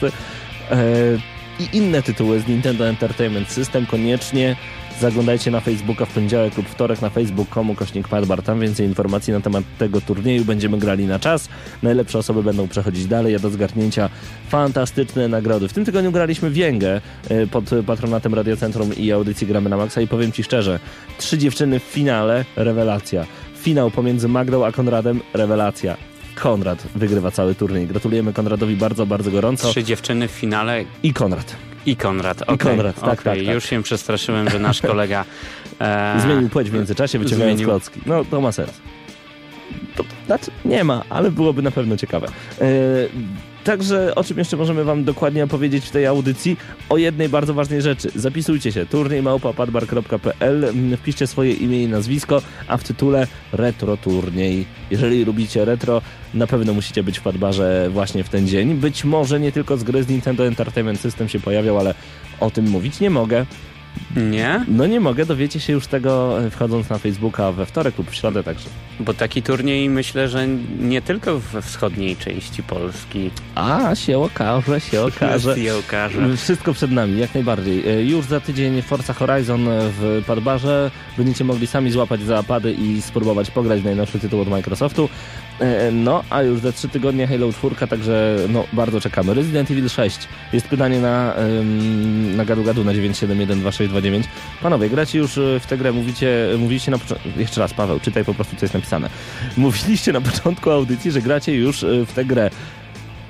[1.59, 4.55] i inne tytuły z Nintendo Entertainment System, koniecznie
[4.99, 8.43] zaglądajcie na Facebooka w poniedziałek lub wtorek na facebook.com kośnik Padbar.
[8.43, 10.45] Tam więcej informacji na temat tego turnieju.
[10.45, 11.49] Będziemy grali na czas.
[11.83, 14.09] Najlepsze osoby będą przechodzić dalej, a do zgarnięcia
[14.49, 15.67] fantastyczne nagrody.
[15.67, 17.01] W tym tygodniu graliśmy w Jęgę
[17.31, 20.79] y, pod patronatem Radiocentrum i audycji Gramy na Maxa i powiem Ci szczerze,
[21.17, 23.25] trzy dziewczyny w finale, rewelacja.
[23.55, 25.97] Finał pomiędzy Magdą a Konradem, rewelacja.
[26.35, 27.87] Konrad wygrywa cały turniej.
[27.87, 29.69] Gratulujemy Konradowi bardzo, bardzo gorąco.
[29.69, 31.55] Trzy dziewczyny w finale I Konrad.
[31.85, 32.41] i Konrad.
[32.41, 33.15] Okej, Konrad, tak, okej.
[33.15, 33.53] tak, tak.
[33.55, 35.25] Już się przestraszyłem, że nasz kolega
[35.81, 37.69] e, Zmienił płeć w międzyczasie, wyciągając zmienił.
[37.69, 38.01] klocki.
[38.05, 38.71] No, to ma sens.
[39.95, 42.27] To, znaczy, nie ma, ale byłoby na pewno ciekawe.
[42.61, 42.65] E,
[43.69, 46.57] Także o czym jeszcze możemy wam dokładnie opowiedzieć w tej audycji?
[46.89, 48.11] O jednej bardzo ważnej rzeczy.
[48.15, 48.85] Zapisujcie się.
[48.85, 54.65] turniejmałpa.padbar.pl Mm, Wpiszcie swoje imię i nazwisko, a w tytule retro turniej.
[54.91, 56.01] Jeżeli lubicie retro,
[56.33, 58.73] na pewno musicie być w Padbarze właśnie w ten dzień.
[58.73, 61.93] Być może nie tylko z gry z Nintendo Entertainment System się pojawiał, ale
[62.39, 63.45] o tym mówić nie mogę.
[64.15, 64.65] Nie?
[64.67, 68.15] No nie mogę, dowiecie się już tego e, wchodząc na Facebooka we wtorek lub w
[68.15, 68.69] środę także.
[68.99, 70.47] Bo taki turniej myślę, że
[70.79, 73.31] nie tylko we wschodniej części Polski.
[73.55, 75.55] A, się okaże, się okaże.
[75.57, 76.37] się okaże.
[76.37, 77.87] Wszystko przed nami, jak najbardziej.
[77.89, 80.91] E, Już za tydzień Forza Horizon w Padbarze.
[81.17, 85.09] Będziecie mogli sami złapać za pady i spróbować pograć w najnowszy tytuł od Microsoftu.
[85.59, 89.33] E, No, a już za trzy tygodnie Halo 4, także no, bardzo czekamy.
[89.33, 90.19] Resident Evil 6.
[90.53, 94.23] Jest pytanie na, ym, na gadu gadu na 9712629.
[94.61, 97.29] Panowie, gracie już e, w tę grę, mówicie, mówiliście na początku...
[97.37, 99.09] Jeszcze raz, Paweł, czytaj po prostu, co jest napisane.
[99.57, 102.49] Mówiliście na początku audycji, że gracie już e, w tę grę.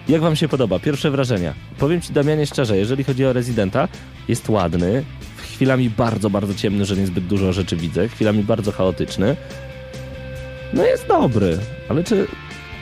[0.07, 0.79] Jak wam się podoba?
[0.79, 1.53] Pierwsze wrażenia.
[1.77, 3.87] Powiem ci, Damianie, szczerze, jeżeli chodzi o Residenta,
[4.27, 5.03] jest ładny.
[5.37, 9.35] Chwilami bardzo, bardzo ciemny, że niezbyt dużo rzeczy widzę, chwilami bardzo chaotyczny.
[10.73, 11.57] No jest dobry,
[11.89, 12.27] ale czy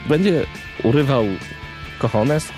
[0.08, 0.44] będzie
[0.82, 1.24] urywał
[1.98, 2.48] kochones?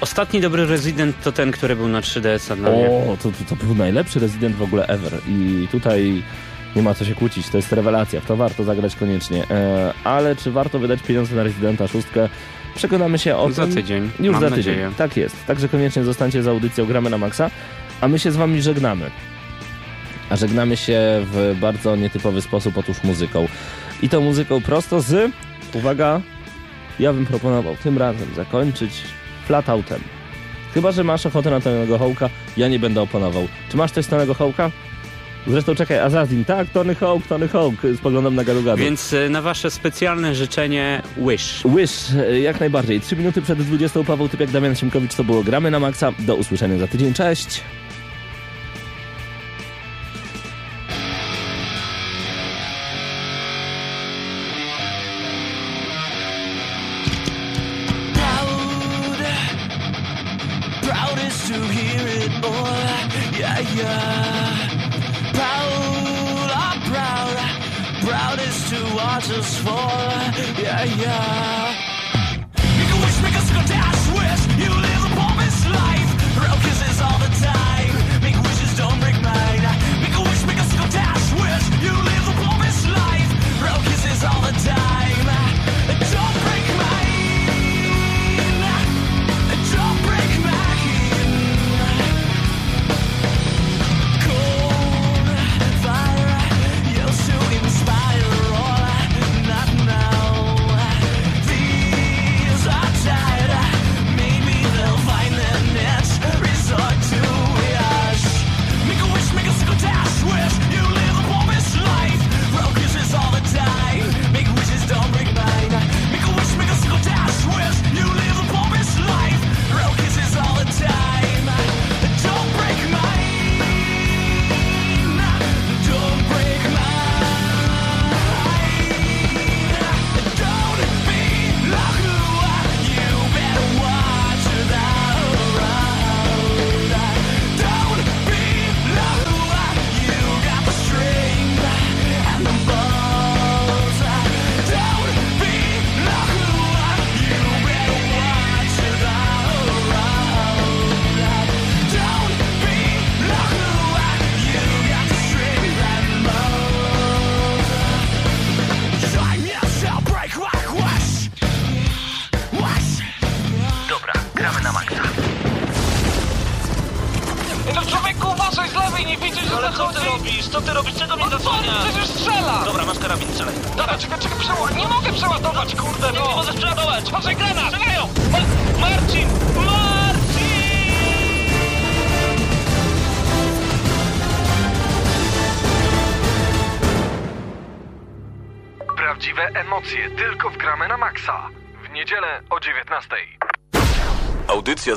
[0.00, 2.86] Ostatni dobry Resident to ten, który był na 3DS-a dla mnie.
[2.88, 5.12] O, to, to, to był najlepszy Resident w ogóle ever.
[5.28, 6.22] I tutaj
[6.76, 8.20] nie ma co się kłócić, to jest rewelacja.
[8.20, 9.44] W to warto zagrać koniecznie.
[9.50, 12.08] E, ale czy warto wydać pieniądze na Residenta 6?
[12.74, 14.56] Przekonamy się o Za tym tydzień, już mam za tydzień.
[14.74, 14.90] nadzieję.
[14.96, 15.46] Tak jest.
[15.46, 17.50] Także koniecznie zostańcie z audycją Gramy na Maxa,
[18.00, 19.10] a my się z wami żegnamy.
[20.30, 21.00] A żegnamy się
[21.32, 23.48] w bardzo nietypowy sposób, otóż muzyką.
[24.02, 25.32] I to muzyką prosto z,
[25.74, 26.20] uwaga,
[26.98, 28.92] ja bym proponował tym razem zakończyć
[29.46, 30.00] flatoutem.
[30.74, 33.48] Chyba, że masz ochotę na Tonego Hołka, ja nie będę oponował.
[33.70, 34.70] Czy masz coś z Tonego Hołka?
[35.46, 38.62] Zresztą czekaj, Azazin, tak, Tony Hawk, Tony Hawk, spoglądam na gadu.
[38.76, 41.62] Więc y, na wasze specjalne życzenie Wish.
[41.76, 43.00] Wish, e, jak najbardziej.
[43.00, 46.12] Trzy minuty przed 20 Paweł Typiak, Damian Siemkowicz, to było Gramy na Maxa.
[46.18, 47.62] Do usłyszenia za tydzień, cześć!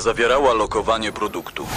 [0.00, 1.68] Zawierała lokowanie produktów.